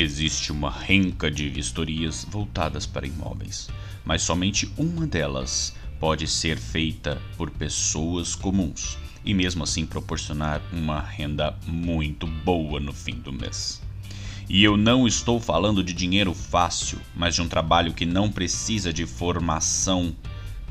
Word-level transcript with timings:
Existe 0.00 0.50
uma 0.50 0.70
renca 0.70 1.30
de 1.30 1.46
vistorias 1.50 2.26
voltadas 2.26 2.86
para 2.86 3.06
imóveis, 3.06 3.68
mas 4.02 4.22
somente 4.22 4.66
uma 4.78 5.06
delas 5.06 5.74
pode 5.98 6.26
ser 6.26 6.56
feita 6.56 7.20
por 7.36 7.50
pessoas 7.50 8.34
comuns 8.34 8.96
e 9.22 9.34
mesmo 9.34 9.62
assim 9.62 9.84
proporcionar 9.84 10.62
uma 10.72 11.02
renda 11.02 11.54
muito 11.66 12.26
boa 12.26 12.80
no 12.80 12.94
fim 12.94 13.16
do 13.16 13.30
mês. 13.30 13.82
E 14.48 14.64
eu 14.64 14.74
não 14.74 15.06
estou 15.06 15.38
falando 15.38 15.84
de 15.84 15.92
dinheiro 15.92 16.32
fácil, 16.32 16.98
mas 17.14 17.34
de 17.34 17.42
um 17.42 17.48
trabalho 17.48 17.92
que 17.92 18.06
não 18.06 18.32
precisa 18.32 18.94
de 18.94 19.04
formação 19.04 20.16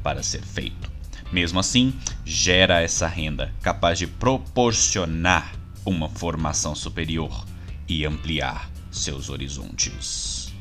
para 0.01 0.23
ser 0.23 0.41
feito. 0.41 0.91
Mesmo 1.31 1.59
assim, 1.59 1.93
gera 2.25 2.81
essa 2.81 3.05
renda 3.05 3.53
capaz 3.61 3.99
de 3.99 4.07
proporcionar 4.07 5.53
uma 5.85 6.09
formação 6.09 6.73
superior 6.73 7.45
e 7.87 8.03
ampliar 8.07 8.71
seus 8.99 9.29
horizontes. 9.29 10.53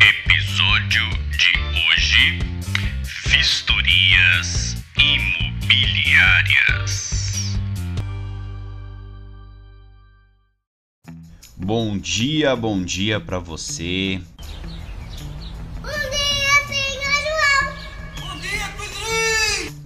Episódio 0.00 1.08
de 1.30 1.52
hoje: 1.78 2.40
Vistorias 3.28 4.74
imobiliárias. 4.98 7.56
Bom 11.56 11.96
dia, 11.96 12.56
bom 12.56 12.82
dia 12.82 13.20
para 13.20 13.38
você. 13.38 14.20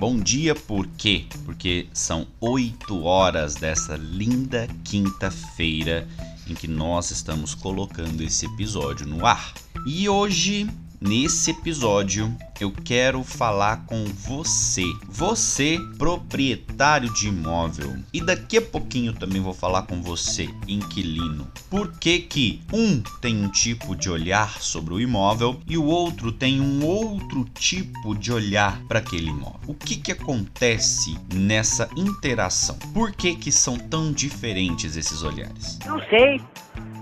Bom 0.00 0.18
dia 0.18 0.54
por 0.54 0.86
quê? 0.96 1.26
Porque 1.44 1.86
são 1.92 2.26
8 2.40 3.04
horas 3.04 3.56
dessa 3.56 3.98
linda 3.98 4.66
quinta-feira 4.82 6.08
em 6.48 6.54
que 6.54 6.66
nós 6.66 7.10
estamos 7.10 7.54
colocando 7.54 8.22
esse 8.22 8.46
episódio 8.46 9.06
no 9.06 9.26
ar. 9.26 9.52
E 9.86 10.08
hoje 10.08 10.66
Nesse 11.00 11.52
episódio, 11.52 12.30
eu 12.60 12.70
quero 12.70 13.24
falar 13.24 13.86
com 13.86 14.04
você, 14.04 14.84
você 15.08 15.78
proprietário 15.96 17.10
de 17.14 17.28
imóvel. 17.28 17.96
E 18.12 18.20
daqui 18.20 18.58
a 18.58 18.62
pouquinho 18.62 19.14
também 19.14 19.40
vou 19.40 19.54
falar 19.54 19.84
com 19.84 20.02
você, 20.02 20.50
inquilino. 20.68 21.50
Por 21.70 21.98
que 21.98 22.18
que 22.18 22.60
um 22.70 23.00
tem 23.18 23.42
um 23.42 23.48
tipo 23.48 23.96
de 23.96 24.10
olhar 24.10 24.60
sobre 24.60 24.92
o 24.92 25.00
imóvel 25.00 25.58
e 25.66 25.78
o 25.78 25.86
outro 25.86 26.30
tem 26.30 26.60
um 26.60 26.84
outro 26.84 27.46
tipo 27.58 28.14
de 28.14 28.30
olhar 28.30 28.78
para 28.82 28.98
aquele 28.98 29.30
imóvel? 29.30 29.60
O 29.68 29.74
que 29.74 29.96
que 29.96 30.12
acontece 30.12 31.18
nessa 31.32 31.88
interação? 31.96 32.76
Por 32.92 33.12
que 33.12 33.34
que 33.36 33.50
são 33.50 33.78
tão 33.78 34.12
diferentes 34.12 34.98
esses 34.98 35.22
olhares? 35.22 35.78
Não 35.86 35.98
sei. 36.10 36.38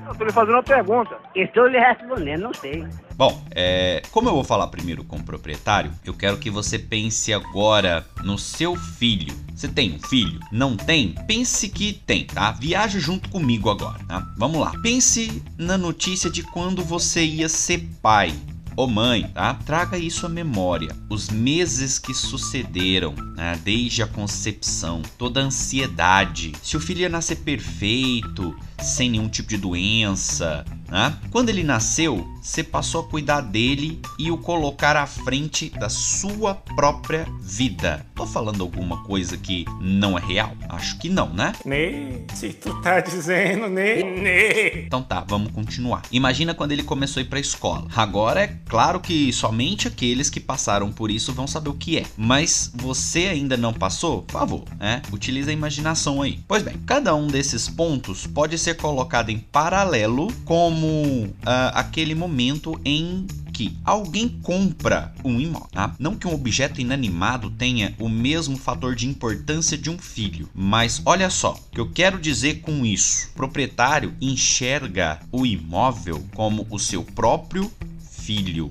Eu 0.09 0.15
tô 0.15 0.25
lhe 0.25 0.33
fazendo 0.33 0.55
uma 0.55 0.63
pergunta. 0.63 1.19
Estou 1.35 1.67
lhe 1.67 1.79
respondendo, 1.79 2.41
não 2.41 2.55
sei. 2.55 2.87
Bom, 3.15 3.45
é, 3.51 4.01
como 4.11 4.31
eu 4.31 4.33
vou 4.33 4.43
falar 4.43 4.69
primeiro 4.69 5.05
com 5.05 5.17
o 5.17 5.23
proprietário, 5.23 5.93
eu 6.03 6.15
quero 6.15 6.39
que 6.39 6.49
você 6.49 6.79
pense 6.79 7.31
agora 7.31 8.07
no 8.25 8.39
seu 8.39 8.75
filho. 8.75 9.35
Você 9.55 9.69
tem 9.69 9.95
um 9.95 9.99
filho? 9.99 10.41
Não 10.51 10.77
tem? 10.77 11.15
Pense 11.27 11.69
que 11.69 11.93
tem, 11.93 12.25
tá? 12.25 12.53
Viaja 12.53 12.99
junto 12.99 13.29
comigo 13.29 13.69
agora, 13.69 13.99
tá? 14.09 14.27
Vamos 14.39 14.59
lá. 14.61 14.73
Pense 14.83 15.43
na 15.59 15.77
notícia 15.77 16.31
de 16.31 16.43
quando 16.43 16.83
você 16.83 17.23
ia 17.23 17.49
ser 17.49 17.87
pai. 18.01 18.33
Ô 18.79 18.87
mãe, 18.87 19.25
tá? 19.35 19.55
Traga 19.55 19.99
isso 19.99 20.25
à 20.25 20.29
memória. 20.29 20.97
Os 21.11 21.29
meses 21.29 21.99
que 21.99 22.15
sucederam, 22.15 23.13
né? 23.37 23.61
desde 23.65 24.05
a 24.05 24.07
concepção, 24.07 25.03
toda 25.19 25.41
a 25.41 25.45
ansiedade. 25.45 26.53
Se 26.63 26.77
o 26.77 26.81
filho 26.81 27.01
ia 27.01 27.09
nascer 27.09 27.37
perfeito, 27.39 28.57
sem 28.83 29.11
nenhum 29.11 29.29
tipo 29.29 29.49
de 29.49 29.57
doença, 29.57 30.65
né? 30.89 31.17
Quando 31.31 31.49
ele 31.49 31.63
nasceu, 31.63 32.27
você 32.43 32.63
passou 32.63 33.03
a 33.03 33.05
cuidar 33.05 33.41
dele 33.43 34.01
e 34.19 34.31
o 34.31 34.39
colocar 34.39 34.97
à 34.97 35.07
frente 35.07 35.71
da 35.71 35.89
sua 35.89 36.55
própria 36.55 37.27
vida. 37.41 38.07
Tô 38.15 38.27
falando 38.27 38.63
alguma 38.63 39.05
coisa 39.05 39.37
que 39.37 39.65
não 39.81 40.17
é 40.17 40.21
real? 40.21 40.53
Acho 40.69 40.99
que 40.99 41.09
não, 41.09 41.29
né? 41.33 41.53
Ne, 41.65 42.25
se 42.35 42.51
tu 42.51 42.81
tá 42.81 43.01
dizendo, 43.01 43.69
ne, 43.69 44.03
ne. 44.03 44.85
Então 44.87 45.03
tá, 45.03 45.25
vamos 45.27 45.53
continuar. 45.53 46.03
Imagina 46.11 46.55
quando 46.55 46.73
ele 46.73 46.83
começou 46.83 47.21
a 47.21 47.25
ir 47.25 47.29
pra 47.29 47.39
escola. 47.39 47.87
Agora 47.95 48.43
é 48.43 48.59
claro 48.67 49.01
que 49.01 49.33
somente 49.33 49.89
aqueles 49.89 50.31
que 50.31 50.41
passaram 50.41 50.91
por 50.91 51.11
isso 51.11 51.33
vão 51.33 51.47
saber 51.47 51.69
o 51.69 51.75
que 51.75 51.99
é. 51.99 52.05
Mas 52.17 52.73
você 52.75 53.27
ainda 53.27 53.57
não 53.57 53.73
passou? 53.73 54.23
Por 54.23 54.33
favor, 54.33 54.65
né? 54.79 55.03
Utilize 55.13 55.51
a 55.51 55.53
imaginação 55.53 56.23
aí. 56.23 56.41
Pois 56.49 56.63
bem, 56.63 56.77
cada 56.87 57.15
um 57.15 57.27
desses 57.27 57.69
pontos 57.69 58.27
pode 58.27 58.57
ser 58.59 58.68
colocado 58.75 59.31
em 59.31 59.39
paralelo 59.39 60.33
como 60.45 61.25
uh, 61.25 61.35
aquele 61.75 62.15
momento 62.15 62.81
em 62.85 63.27
que 63.59 63.77
alguém 63.85 64.29
compra 64.29 65.13
um 65.25 65.41
imóvel. 65.41 65.69
Tá? 65.73 65.93
Não 65.99 66.15
que 66.15 66.29
um 66.29 66.33
objeto 66.33 66.81
inanimado 66.81 67.51
tenha 67.51 67.93
o 67.99 68.09
mesmo 68.09 68.57
fator 68.57 68.95
de 68.95 69.09
importância 69.09 69.77
de 69.77 69.91
um 69.91 69.99
filho, 69.99 70.49
mas 70.55 71.03
olha 71.05 71.29
só, 71.29 71.55
o 71.55 71.71
que 71.73 71.81
eu 71.81 71.91
quero 71.91 72.21
dizer 72.21 72.61
com 72.61 72.87
isso: 72.87 73.29
o 73.31 73.35
proprietário 73.35 74.15
enxerga 74.21 75.19
o 75.33 75.45
imóvel 75.45 76.25
como 76.37 76.69
o 76.71 76.79
seu 76.79 77.03
próprio 77.03 77.69
filho. 78.13 78.71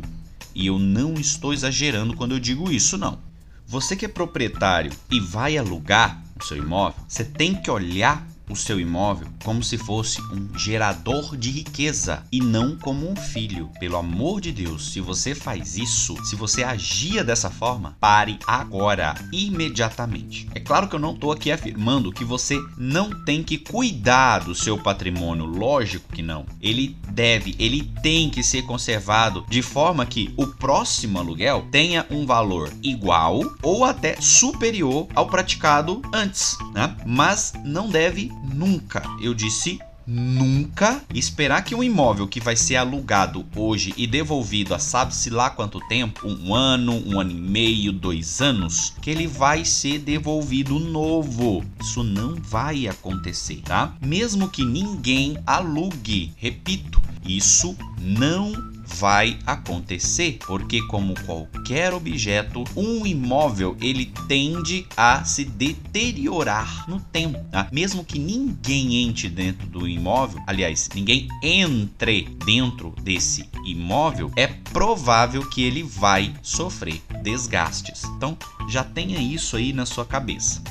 E 0.55 0.67
eu 0.67 0.79
não 0.79 1.15
estou 1.15 1.53
exagerando 1.53 2.15
quando 2.15 2.31
eu 2.31 2.39
digo 2.39 2.71
isso, 2.71 2.97
não. 2.97 3.19
Você 3.67 3.97
que 3.97 4.05
é 4.05 4.07
proprietário 4.07 4.93
e 5.11 5.19
vai 5.19 5.57
alugar 5.57 6.23
o 6.39 6.43
seu 6.43 6.55
imóvel, 6.55 7.03
você 7.07 7.25
tem 7.25 7.53
que 7.53 7.69
olhar 7.69 8.25
o 8.49 8.55
seu 8.55 8.79
imóvel 8.79 9.27
como 9.43 9.63
se 9.63 9.77
fosse 9.77 10.21
um 10.21 10.57
gerador 10.57 11.35
de 11.37 11.49
riqueza 11.51 12.23
e 12.31 12.39
não 12.41 12.77
como 12.77 13.09
um 13.09 13.15
filho. 13.15 13.69
Pelo 13.79 13.97
amor 13.97 14.41
de 14.41 14.51
Deus, 14.51 14.91
se 14.91 15.01
você 15.01 15.33
faz 15.33 15.77
isso, 15.77 16.17
se 16.25 16.35
você 16.35 16.63
agia 16.63 17.23
dessa 17.23 17.49
forma, 17.49 17.95
pare 17.99 18.39
agora, 18.45 19.15
imediatamente. 19.31 20.49
É 20.53 20.59
claro 20.59 20.87
que 20.87 20.95
eu 20.95 20.99
não 20.99 21.13
estou 21.13 21.31
aqui 21.31 21.51
afirmando 21.51 22.11
que 22.11 22.23
você 22.23 22.57
não 22.77 23.09
tem 23.23 23.43
que 23.43 23.57
cuidar 23.57 24.39
do 24.39 24.55
seu 24.55 24.77
patrimônio, 24.77 25.45
lógico 25.45 26.11
que 26.13 26.21
não. 26.21 26.45
Ele 26.61 26.97
deve, 27.09 27.55
ele 27.59 27.91
tem 28.01 28.29
que 28.29 28.43
ser 28.43 28.63
conservado 28.63 29.45
de 29.49 29.61
forma 29.61 30.05
que 30.05 30.33
o 30.37 30.47
próximo 30.47 31.19
aluguel 31.19 31.67
tenha 31.71 32.05
um 32.09 32.25
valor 32.25 32.71
igual 32.83 33.41
ou 33.61 33.85
até 33.85 34.19
superior 34.19 35.07
ao 35.15 35.27
praticado 35.27 36.01
antes, 36.13 36.57
né? 36.73 36.95
Mas 37.05 37.53
não 37.63 37.89
deve 37.89 38.31
nunca, 38.43 39.03
eu 39.21 39.33
disse 39.33 39.79
nunca. 40.07 41.01
Esperar 41.13 41.63
que 41.63 41.75
um 41.75 41.83
imóvel 41.83 42.27
que 42.27 42.39
vai 42.39 42.55
ser 42.55 42.77
alugado 42.77 43.45
hoje 43.53 43.93
e 43.97 44.07
devolvido 44.07 44.73
a 44.73 44.79
sabe-se 44.79 45.29
lá 45.29 45.49
quanto 45.49 45.85
tempo, 45.87 46.27
um 46.27 46.55
ano, 46.55 46.93
um 47.05 47.19
ano 47.19 47.31
e 47.31 47.35
meio, 47.35 47.91
dois 47.91 48.41
anos, 48.41 48.93
que 49.01 49.09
ele 49.09 49.27
vai 49.27 49.65
ser 49.65 49.99
devolvido 49.99 50.79
novo. 50.79 51.63
Isso 51.81 52.03
não 52.03 52.35
vai 52.35 52.87
acontecer, 52.87 53.61
tá? 53.65 53.93
Mesmo 54.01 54.47
que 54.47 54.63
ninguém 54.63 55.37
alugue, 55.45 56.31
repito, 56.37 57.01
isso 57.25 57.75
não 57.99 58.76
vai 58.87 59.37
acontecer, 59.45 60.39
porque 60.45 60.81
como 60.87 61.13
qualquer 61.25 61.93
objeto, 61.93 62.63
um 62.75 63.05
imóvel 63.05 63.75
ele 63.81 64.11
tende 64.27 64.87
a 64.95 65.23
se 65.23 65.43
deteriorar 65.43 66.89
no 66.89 66.99
tempo, 66.99 67.39
tá? 67.51 67.67
Mesmo 67.71 68.03
que 68.03 68.17
ninguém 68.17 69.03
entre 69.03 69.29
dentro 69.29 69.67
do 69.67 69.87
imóvel, 69.87 70.41
aliás, 70.47 70.89
ninguém 70.95 71.27
entre 71.43 72.23
dentro 72.45 72.93
desse 73.01 73.49
imóvel, 73.65 74.31
é 74.35 74.47
provável 74.47 75.47
que 75.49 75.61
ele 75.63 75.83
vai 75.83 76.33
sofrer 76.41 77.01
desgastes. 77.21 78.03
Então, 78.15 78.37
já 78.69 78.83
tenha 78.83 79.19
isso 79.19 79.57
aí 79.57 79.73
na 79.73 79.85
sua 79.85 80.05
cabeça. 80.05 80.61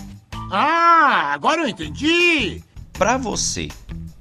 Ah, 0.50 1.32
agora 1.32 1.62
eu 1.62 1.68
entendi. 1.68 2.62
Para 2.92 3.18
você, 3.18 3.68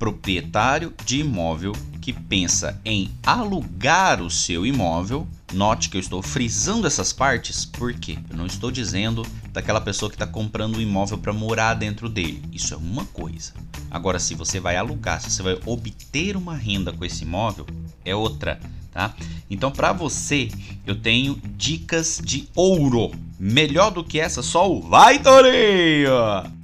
proprietário 0.05 0.93
de 1.03 1.21
imóvel, 1.21 1.71
que 1.99 2.13
pensa 2.13 2.79
em 2.85 3.09
alugar 3.25 4.21
o 4.21 4.29
seu 4.29 4.63
imóvel, 4.63 5.27
note 5.51 5.89
que 5.89 5.97
eu 5.97 5.99
estou 5.99 6.21
frisando 6.21 6.85
essas 6.85 7.11
partes 7.11 7.65
porque 7.65 8.19
eu 8.29 8.37
não 8.37 8.45
estou 8.45 8.69
dizendo 8.69 9.25
daquela 9.51 9.81
pessoa 9.81 10.07
que 10.11 10.15
está 10.15 10.27
comprando 10.27 10.75
um 10.75 10.81
imóvel 10.81 11.17
para 11.17 11.33
morar 11.33 11.73
dentro 11.73 12.07
dele. 12.07 12.43
Isso 12.51 12.75
é 12.75 12.77
uma 12.77 13.03
coisa. 13.05 13.53
Agora, 13.89 14.19
se 14.19 14.35
você 14.35 14.59
vai 14.59 14.75
alugar, 14.75 15.19
se 15.19 15.31
você 15.31 15.41
vai 15.41 15.57
obter 15.65 16.37
uma 16.37 16.55
renda 16.55 16.93
com 16.93 17.03
esse 17.03 17.23
imóvel, 17.23 17.65
é 18.03 18.13
outra. 18.13 18.59
Tá? 18.91 19.11
Então, 19.49 19.71
para 19.71 19.91
você, 19.91 20.51
eu 20.85 20.95
tenho 20.95 21.41
dicas 21.57 22.21
de 22.23 22.47
ouro. 22.55 23.11
Melhor 23.39 23.89
do 23.89 24.03
que 24.03 24.19
essa, 24.19 24.43
só 24.43 24.71
o 24.71 24.83
Vai 24.83 25.17
Torinho! 25.17 26.54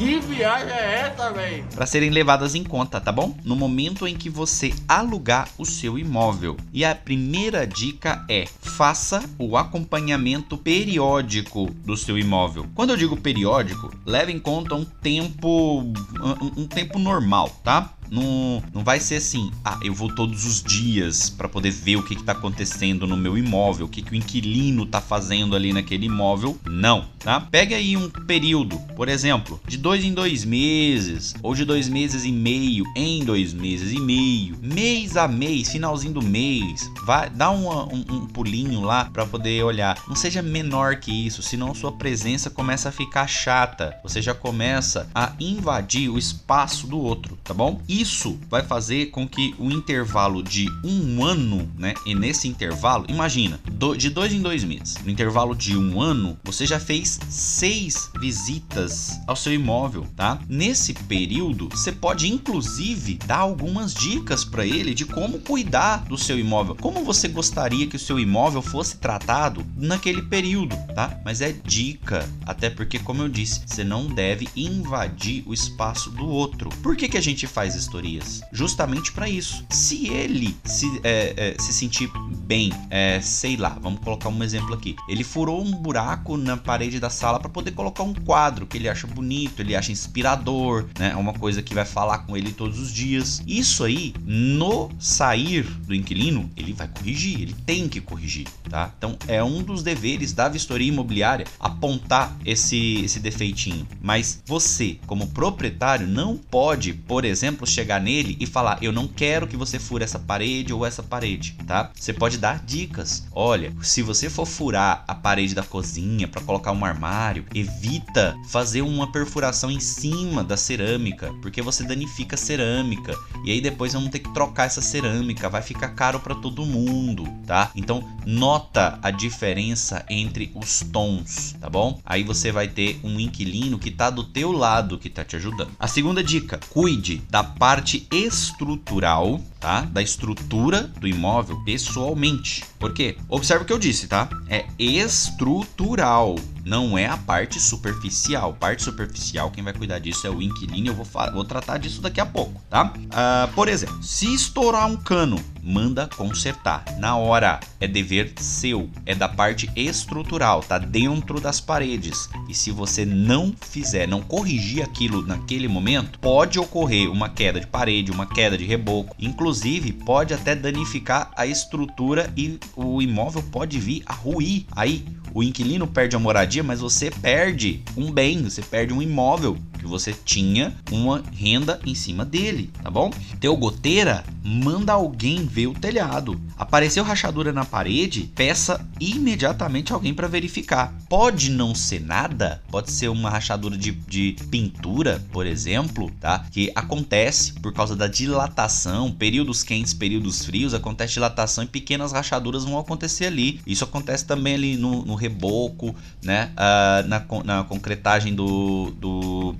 Que 0.00 0.18
viagem 0.18 0.72
é 0.72 1.12
essa, 1.12 1.30
velho? 1.30 1.62
para 1.74 1.84
serem 1.84 2.08
levadas 2.08 2.54
em 2.54 2.64
conta, 2.64 2.98
tá 2.98 3.12
bom? 3.12 3.36
No 3.44 3.54
momento 3.54 4.06
em 4.08 4.16
que 4.16 4.30
você 4.30 4.72
alugar 4.88 5.46
o 5.58 5.66
seu 5.66 5.98
imóvel. 5.98 6.56
E 6.72 6.86
a 6.86 6.94
primeira 6.94 7.66
dica 7.66 8.24
é: 8.26 8.46
faça 8.62 9.22
o 9.38 9.58
acompanhamento 9.58 10.56
periódico 10.56 11.66
do 11.84 11.98
seu 11.98 12.16
imóvel. 12.16 12.64
Quando 12.74 12.90
eu 12.90 12.96
digo 12.96 13.14
periódico, 13.14 13.94
leve 14.06 14.32
em 14.32 14.38
conta 14.38 14.74
um 14.74 14.86
tempo 14.86 15.82
um, 15.82 16.62
um 16.62 16.66
tempo 16.66 16.98
normal, 16.98 17.50
tá? 17.62 17.92
Não, 18.10 18.62
não 18.74 18.82
vai 18.82 19.00
ser 19.00 19.16
assim, 19.16 19.50
ah, 19.64 19.78
eu 19.82 19.94
vou 19.94 20.12
todos 20.14 20.44
os 20.44 20.62
dias 20.62 21.30
para 21.30 21.48
poder 21.48 21.70
ver 21.70 21.96
o 21.96 22.02
que, 22.02 22.14
está 22.14 22.32
acontecendo 22.32 23.06
no 23.06 23.16
meu 23.16 23.38
imóvel, 23.38 23.86
o 23.86 23.88
que, 23.88 24.02
que 24.02 24.12
o 24.12 24.14
inquilino 24.14 24.84
tá 24.84 25.00
fazendo 25.00 25.56
ali 25.56 25.72
naquele 25.72 26.06
imóvel. 26.06 26.58
Não, 26.66 27.06
tá? 27.18 27.40
Pega 27.40 27.76
aí 27.76 27.96
um 27.96 28.10
período, 28.10 28.78
por 28.96 29.08
exemplo, 29.08 29.60
de 29.66 29.78
dois 29.78 30.04
em 30.04 30.12
dois 30.12 30.44
meses, 30.44 31.34
ou 31.42 31.54
de 31.54 31.64
dois 31.64 31.88
meses 31.88 32.24
e 32.24 32.32
meio 32.32 32.84
em 32.96 33.24
dois 33.24 33.52
meses 33.52 33.92
e 33.92 34.00
meio, 34.00 34.56
mês 34.60 35.16
a 35.16 35.26
mês, 35.26 35.70
finalzinho 35.70 36.14
do 36.14 36.22
mês, 36.22 36.90
vai 37.04 37.30
dá 37.30 37.50
uma, 37.50 37.84
um, 37.86 38.04
um 38.10 38.26
pulinho 38.26 38.80
lá 38.80 39.04
para 39.06 39.24
poder 39.26 39.64
olhar. 39.64 39.96
Não 40.08 40.16
seja 40.16 40.42
menor 40.42 40.96
que 40.96 41.10
isso, 41.10 41.42
senão 41.42 41.74
sua 41.74 41.92
presença 41.92 42.50
começa 42.50 42.88
a 42.88 42.92
ficar 42.92 43.26
chata. 43.26 43.96
Você 44.02 44.20
já 44.20 44.34
começa 44.34 45.08
a 45.14 45.32
invadir 45.38 46.08
o 46.10 46.18
espaço 46.18 46.86
do 46.86 46.98
outro, 46.98 47.38
tá 47.42 47.54
bom? 47.54 47.80
E 47.88 47.99
isso 48.00 48.38
vai 48.48 48.62
fazer 48.62 49.06
com 49.10 49.28
que 49.28 49.54
o 49.58 49.70
intervalo 49.70 50.42
de 50.42 50.66
um 50.82 51.22
ano, 51.22 51.70
né? 51.78 51.92
E 52.06 52.14
nesse 52.14 52.48
intervalo, 52.48 53.04
imagina, 53.08 53.60
do, 53.70 53.94
de 53.94 54.08
dois 54.08 54.32
em 54.32 54.40
dois 54.40 54.64
meses, 54.64 54.96
no 55.04 55.10
intervalo 55.10 55.54
de 55.54 55.76
um 55.76 56.00
ano, 56.00 56.38
você 56.42 56.64
já 56.64 56.80
fez 56.80 57.20
seis 57.28 58.10
visitas 58.18 59.20
ao 59.26 59.36
seu 59.36 59.52
imóvel, 59.52 60.06
tá? 60.16 60.40
Nesse 60.48 60.94
período, 60.94 61.68
você 61.68 61.92
pode 61.92 62.28
inclusive 62.28 63.18
dar 63.26 63.38
algumas 63.38 63.92
dicas 63.92 64.44
para 64.44 64.64
ele 64.64 64.94
de 64.94 65.04
como 65.04 65.40
cuidar 65.40 66.04
do 66.04 66.16
seu 66.16 66.38
imóvel, 66.38 66.76
como 66.80 67.04
você 67.04 67.28
gostaria 67.28 67.86
que 67.86 67.96
o 67.96 68.00
seu 68.00 68.18
imóvel 68.18 68.62
fosse 68.62 68.96
tratado 68.96 69.64
naquele 69.76 70.22
período, 70.22 70.74
tá? 70.94 71.20
Mas 71.24 71.40
é 71.40 71.52
dica, 71.52 72.28
até 72.46 72.70
porque, 72.70 72.98
como 72.98 73.22
eu 73.22 73.28
disse, 73.28 73.62
você 73.66 73.84
não 73.84 74.06
deve 74.06 74.48
invadir 74.56 75.42
o 75.46 75.52
espaço 75.52 76.10
do 76.10 76.26
outro. 76.26 76.70
Por 76.82 76.96
que, 76.96 77.08
que 77.08 77.18
a 77.18 77.20
gente 77.20 77.46
faz 77.46 77.74
isso? 77.74 77.89
Consultorias, 77.90 78.42
justamente 78.52 79.12
para 79.12 79.28
isso. 79.28 79.64
Se 79.68 80.08
ele 80.08 80.56
se, 80.64 80.86
é, 81.02 81.34
é, 81.36 81.62
se 81.62 81.72
sentir 81.72 82.10
bem, 82.46 82.72
é, 82.88 83.20
sei 83.20 83.56
lá, 83.56 83.76
vamos 83.80 84.00
colocar 84.00 84.28
um 84.28 84.42
exemplo 84.42 84.72
aqui. 84.72 84.96
Ele 85.08 85.24
furou 85.24 85.62
um 85.62 85.72
buraco 85.72 86.36
na 86.36 86.56
parede 86.56 87.00
da 87.00 87.10
sala 87.10 87.40
para 87.40 87.48
poder 87.48 87.72
colocar 87.72 88.02
um 88.02 88.14
quadro 88.14 88.66
que 88.66 88.76
ele 88.76 88.88
acha 88.88 89.06
bonito, 89.06 89.60
ele 89.60 89.74
acha 89.74 89.90
inspirador, 89.92 90.86
né? 90.98 91.10
É 91.10 91.16
uma 91.16 91.32
coisa 91.32 91.62
que 91.62 91.74
vai 91.74 91.84
falar 91.84 92.18
com 92.18 92.36
ele 92.36 92.52
todos 92.52 92.78
os 92.78 92.92
dias. 92.92 93.42
Isso 93.46 93.84
aí, 93.84 94.14
no 94.24 94.90
sair 94.98 95.62
do 95.62 95.94
inquilino, 95.94 96.50
ele 96.56 96.72
vai 96.72 96.88
corrigir, 96.88 97.40
ele 97.40 97.54
tem 97.66 97.88
que 97.88 98.00
corrigir, 98.00 98.46
tá? 98.68 98.92
Então 98.96 99.16
é 99.26 99.42
um 99.42 99.62
dos 99.62 99.82
deveres 99.82 100.32
da 100.32 100.48
vistoria 100.48 100.88
imobiliária 100.88 101.46
apontar 101.58 102.36
esse, 102.44 103.02
esse 103.04 103.18
defeitinho. 103.18 103.86
Mas 104.00 104.42
você, 104.46 104.98
como 105.06 105.28
proprietário, 105.28 106.06
não 106.06 106.36
pode, 106.36 106.92
por 106.92 107.24
exemplo, 107.24 107.66
chegar 107.80 108.00
nele 108.00 108.36
e 108.38 108.46
falar: 108.46 108.78
Eu 108.82 108.92
não 108.92 109.08
quero 109.08 109.46
que 109.46 109.56
você 109.56 109.78
fure 109.78 110.04
essa 110.04 110.18
parede 110.18 110.72
ou 110.72 110.84
essa 110.84 111.02
parede, 111.02 111.56
tá? 111.66 111.90
Você 111.94 112.12
pode 112.12 112.38
dar 112.38 112.62
dicas. 112.64 113.26
Olha, 113.32 113.72
se 113.82 114.02
você 114.02 114.28
for 114.28 114.46
furar 114.46 115.04
a 115.08 115.14
parede 115.14 115.54
da 115.54 115.62
cozinha 115.62 116.28
para 116.28 116.42
colocar 116.42 116.72
um 116.72 116.84
armário, 116.84 117.46
evita 117.54 118.36
fazer 118.48 118.82
uma 118.82 119.10
perfuração 119.10 119.70
em 119.70 119.80
cima 119.80 120.44
da 120.44 120.56
cerâmica, 120.56 121.32
porque 121.40 121.62
você 121.62 121.84
danifica 121.84 122.34
a 122.34 122.38
cerâmica. 122.38 123.14
E 123.44 123.50
aí 123.50 123.60
depois 123.60 123.94
vamos 123.94 124.10
ter 124.10 124.18
que 124.18 124.32
trocar 124.34 124.64
essa 124.64 124.82
cerâmica, 124.82 125.48
vai 125.48 125.62
ficar 125.62 125.88
caro 125.90 126.20
para 126.20 126.34
todo 126.34 126.66
mundo, 126.66 127.24
tá? 127.46 127.70
Então, 127.74 128.06
nota 128.26 128.98
a 129.02 129.10
diferença 129.10 130.04
entre 130.10 130.52
os 130.54 130.80
tons, 130.80 131.56
tá 131.58 131.70
bom? 131.70 131.98
Aí 132.04 132.22
você 132.22 132.52
vai 132.52 132.68
ter 132.68 133.00
um 133.02 133.18
inquilino 133.18 133.78
que 133.78 133.90
tá 133.90 134.10
do 134.10 134.24
teu 134.24 134.52
lado 134.52 134.98
que 134.98 135.08
tá 135.08 135.24
te 135.24 135.36
ajudando. 135.36 135.70
A 135.78 135.88
segunda 135.88 136.22
dica: 136.22 136.60
cuide 136.70 137.22
da 137.30 137.42
parte 137.42 137.69
parte 137.70 138.04
estrutural, 138.10 139.38
tá? 139.60 139.82
Da 139.82 140.02
estrutura 140.02 140.82
do 140.98 141.06
imóvel 141.06 141.62
pessoalmente. 141.64 142.64
Por 142.78 142.94
quê? 142.94 143.16
Observe 143.28 143.62
o 143.64 143.66
que 143.66 143.72
eu 143.72 143.78
disse, 143.78 144.08
tá? 144.08 144.28
É 144.48 144.64
estrutural, 144.78 146.36
não 146.64 146.96
é 146.96 147.06
a 147.06 147.16
parte 147.16 147.60
superficial. 147.60 148.54
Parte 148.54 148.82
superficial, 148.82 149.50
quem 149.50 149.62
vai 149.62 149.74
cuidar 149.74 149.98
disso 149.98 150.26
é 150.26 150.30
o 150.30 150.40
inquilino. 150.40 150.88
Eu 150.88 150.94
vou, 150.94 151.06
vou 151.32 151.44
tratar 151.44 151.76
disso 151.76 152.00
daqui 152.00 152.20
a 152.20 152.26
pouco, 152.26 152.60
tá? 152.70 152.92
Uh, 152.96 153.52
por 153.54 153.68
exemplo, 153.68 154.02
se 154.02 154.32
estourar 154.32 154.86
um 154.86 154.96
cano 154.96 155.38
manda 155.62 156.08
consertar. 156.16 156.82
Na 156.98 157.16
hora, 157.16 157.60
é 157.78 157.86
dever 157.86 158.32
seu, 158.38 158.88
é 159.04 159.14
da 159.14 159.28
parte 159.28 159.70
estrutural, 159.76 160.62
tá 160.62 160.78
dentro 160.78 161.38
das 161.38 161.60
paredes. 161.60 162.30
E 162.48 162.54
se 162.54 162.70
você 162.70 163.04
não 163.04 163.54
fizer, 163.60 164.08
não 164.08 164.22
corrigir 164.22 164.82
aquilo 164.82 165.20
naquele 165.26 165.68
momento, 165.68 166.18
pode 166.18 166.58
ocorrer 166.58 167.10
uma 167.10 167.28
queda 167.28 167.60
de 167.60 167.66
parede, 167.66 168.10
uma 168.10 168.26
queda 168.26 168.56
de 168.56 168.64
reboco, 168.64 169.14
inclusive 169.18 169.49
pode 169.92 170.32
até 170.34 170.54
danificar 170.54 171.30
a 171.36 171.46
estrutura 171.46 172.32
e 172.36 172.58
o 172.76 173.00
imóvel 173.02 173.42
pode 173.50 173.78
vir 173.78 174.02
a 174.06 174.12
ruir. 174.12 174.66
Aí 174.72 175.04
o 175.34 175.42
inquilino 175.42 175.86
perde 175.86 176.16
a 176.16 176.18
moradia, 176.18 176.62
mas 176.62 176.80
você 176.80 177.10
perde 177.10 177.82
um 177.96 178.10
bem, 178.10 178.42
você 178.42 178.62
perde 178.62 178.92
um 178.92 179.02
imóvel 179.02 179.56
que 179.80 179.86
você 179.86 180.12
tinha 180.12 180.74
uma 180.90 181.22
renda 181.32 181.80
em 181.84 181.94
cima 181.94 182.24
dele, 182.24 182.70
tá 182.82 182.90
bom? 182.90 183.10
Teu 183.40 183.56
goteira, 183.56 184.24
manda 184.42 184.92
alguém 184.92 185.46
ver 185.46 185.66
o 185.66 185.74
telhado. 185.74 186.40
Apareceu 186.56 187.02
rachadura 187.02 187.52
na 187.52 187.64
parede, 187.64 188.30
peça 188.34 188.86
imediatamente 189.00 189.92
alguém 189.92 190.12
para 190.12 190.28
verificar. 190.28 190.94
Pode 191.08 191.50
não 191.50 191.74
ser 191.74 192.00
nada, 192.00 192.62
pode 192.70 192.90
ser 192.90 193.08
uma 193.08 193.30
rachadura 193.30 193.76
de, 193.76 193.92
de 193.92 194.36
pintura, 194.50 195.24
por 195.32 195.46
exemplo, 195.46 196.10
tá? 196.20 196.46
Que 196.50 196.70
acontece 196.74 197.54
por 197.54 197.72
causa 197.72 197.96
da 197.96 198.06
dilatação, 198.06 199.10
períodos 199.10 199.62
quentes, 199.62 199.94
períodos 199.94 200.44
frios, 200.44 200.74
acontece 200.74 201.14
dilatação 201.14 201.64
e 201.64 201.66
pequenas 201.66 202.12
rachaduras 202.12 202.64
vão 202.64 202.78
acontecer 202.78 203.26
ali. 203.26 203.60
Isso 203.66 203.84
acontece 203.84 204.24
também 204.24 204.54
ali 204.54 204.76
no, 204.76 205.04
no 205.04 205.14
reboco, 205.14 205.94
né? 206.22 206.52
Uh, 206.52 207.08
na, 207.08 207.24
na 207.44 207.64
concretagem 207.64 208.34
do, 208.34 208.90
do 208.92 209.54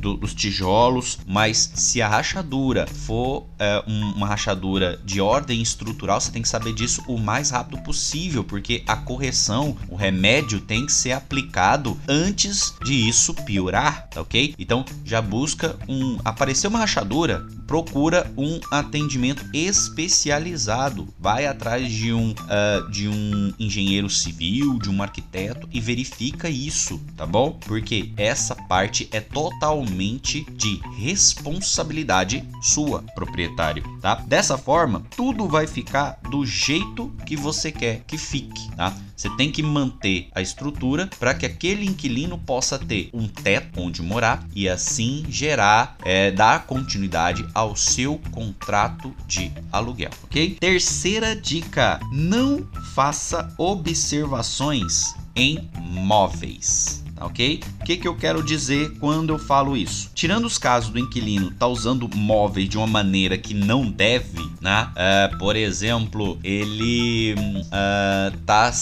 do, 0.00 0.16
dos 0.16 0.34
tijolos, 0.34 1.18
mas 1.26 1.72
se 1.74 2.00
a 2.00 2.08
rachadura 2.08 2.86
for 2.86 3.46
é, 3.58 3.84
um, 3.86 4.12
uma 4.12 4.26
rachadura 4.26 4.98
de 5.04 5.20
ordem 5.20 5.60
estrutural, 5.60 6.20
você 6.20 6.32
tem 6.32 6.42
que 6.42 6.48
saber 6.48 6.72
disso 6.72 7.02
o 7.06 7.18
mais 7.18 7.50
rápido 7.50 7.82
possível, 7.82 8.42
porque 8.42 8.82
a 8.86 8.96
correção, 8.96 9.76
o 9.88 9.94
remédio 9.94 10.60
tem 10.60 10.86
que 10.86 10.92
ser 10.92 11.12
aplicado 11.12 11.98
antes 12.08 12.74
de 12.82 13.08
isso 13.08 13.34
piorar, 13.34 14.08
tá 14.08 14.22
ok? 14.22 14.54
Então 14.58 14.84
já 15.04 15.20
busca 15.20 15.76
um. 15.88 16.18
Apareceu 16.24 16.70
uma 16.70 16.78
rachadura, 16.78 17.46
procura 17.66 18.32
um 18.36 18.58
atendimento 18.70 19.44
especializado, 19.52 21.08
vai 21.18 21.46
atrás 21.46 21.90
de 21.90 22.12
um, 22.12 22.30
uh, 22.30 22.90
de 22.90 23.08
um 23.08 23.52
engenheiro 23.58 24.08
civil, 24.08 24.78
de 24.78 24.88
um 24.88 25.02
arquiteto 25.02 25.68
e 25.70 25.80
verifica 25.80 26.48
isso, 26.48 27.00
tá 27.16 27.26
bom? 27.26 27.52
Porque 27.52 28.12
essa 28.16 28.54
parte 28.54 29.08
é 29.12 29.20
totalmente 29.20 29.89
totalmente 29.90 30.46
de 30.52 30.80
responsabilidade 30.96 32.44
sua, 32.62 33.02
proprietário, 33.14 33.82
tá? 34.00 34.14
Dessa 34.26 34.56
forma, 34.56 35.02
tudo 35.16 35.48
vai 35.48 35.66
ficar 35.66 36.18
do 36.30 36.46
jeito 36.46 37.12
que 37.26 37.36
você 37.36 37.72
quer 37.72 38.02
que 38.06 38.16
fique, 38.16 38.70
tá? 38.76 38.96
Você 39.16 39.28
tem 39.36 39.50
que 39.50 39.62
manter 39.62 40.28
a 40.34 40.40
estrutura 40.40 41.10
para 41.18 41.34
que 41.34 41.44
aquele 41.44 41.84
inquilino 41.84 42.38
possa 42.38 42.78
ter 42.78 43.10
um 43.12 43.28
teto 43.28 43.80
onde 43.80 44.00
morar 44.00 44.46
e 44.54 44.68
assim 44.68 45.26
gerar, 45.28 45.96
é, 46.04 46.30
dar 46.30 46.66
continuidade 46.66 47.44
ao 47.52 47.76
seu 47.76 48.18
contrato 48.30 49.14
de 49.26 49.52
aluguel, 49.70 50.10
ok? 50.22 50.56
Terceira 50.58 51.36
dica: 51.36 52.00
não 52.12 52.66
faça 52.94 53.52
observações 53.58 55.14
em 55.36 55.68
móveis 55.76 57.02
ok? 57.20 57.60
O 57.80 57.84
que, 57.84 57.96
que 57.96 58.08
eu 58.08 58.14
quero 58.16 58.42
dizer 58.42 58.96
quando 58.98 59.30
eu 59.30 59.38
falo 59.38 59.76
isso? 59.76 60.10
Tirando 60.14 60.46
os 60.46 60.58
casos 60.58 60.90
do 60.90 60.98
inquilino 60.98 61.50
tá 61.52 61.66
usando 61.66 62.08
móveis 62.14 62.68
de 62.68 62.76
uma 62.76 62.86
maneira 62.86 63.36
que 63.36 63.54
não 63.54 63.90
deve, 63.90 64.40
né? 64.60 64.88
Uh, 64.90 65.38
por 65.38 65.56
exemplo, 65.56 66.38
ele 66.42 67.34
uh, 67.34 68.36
tá 68.46 68.72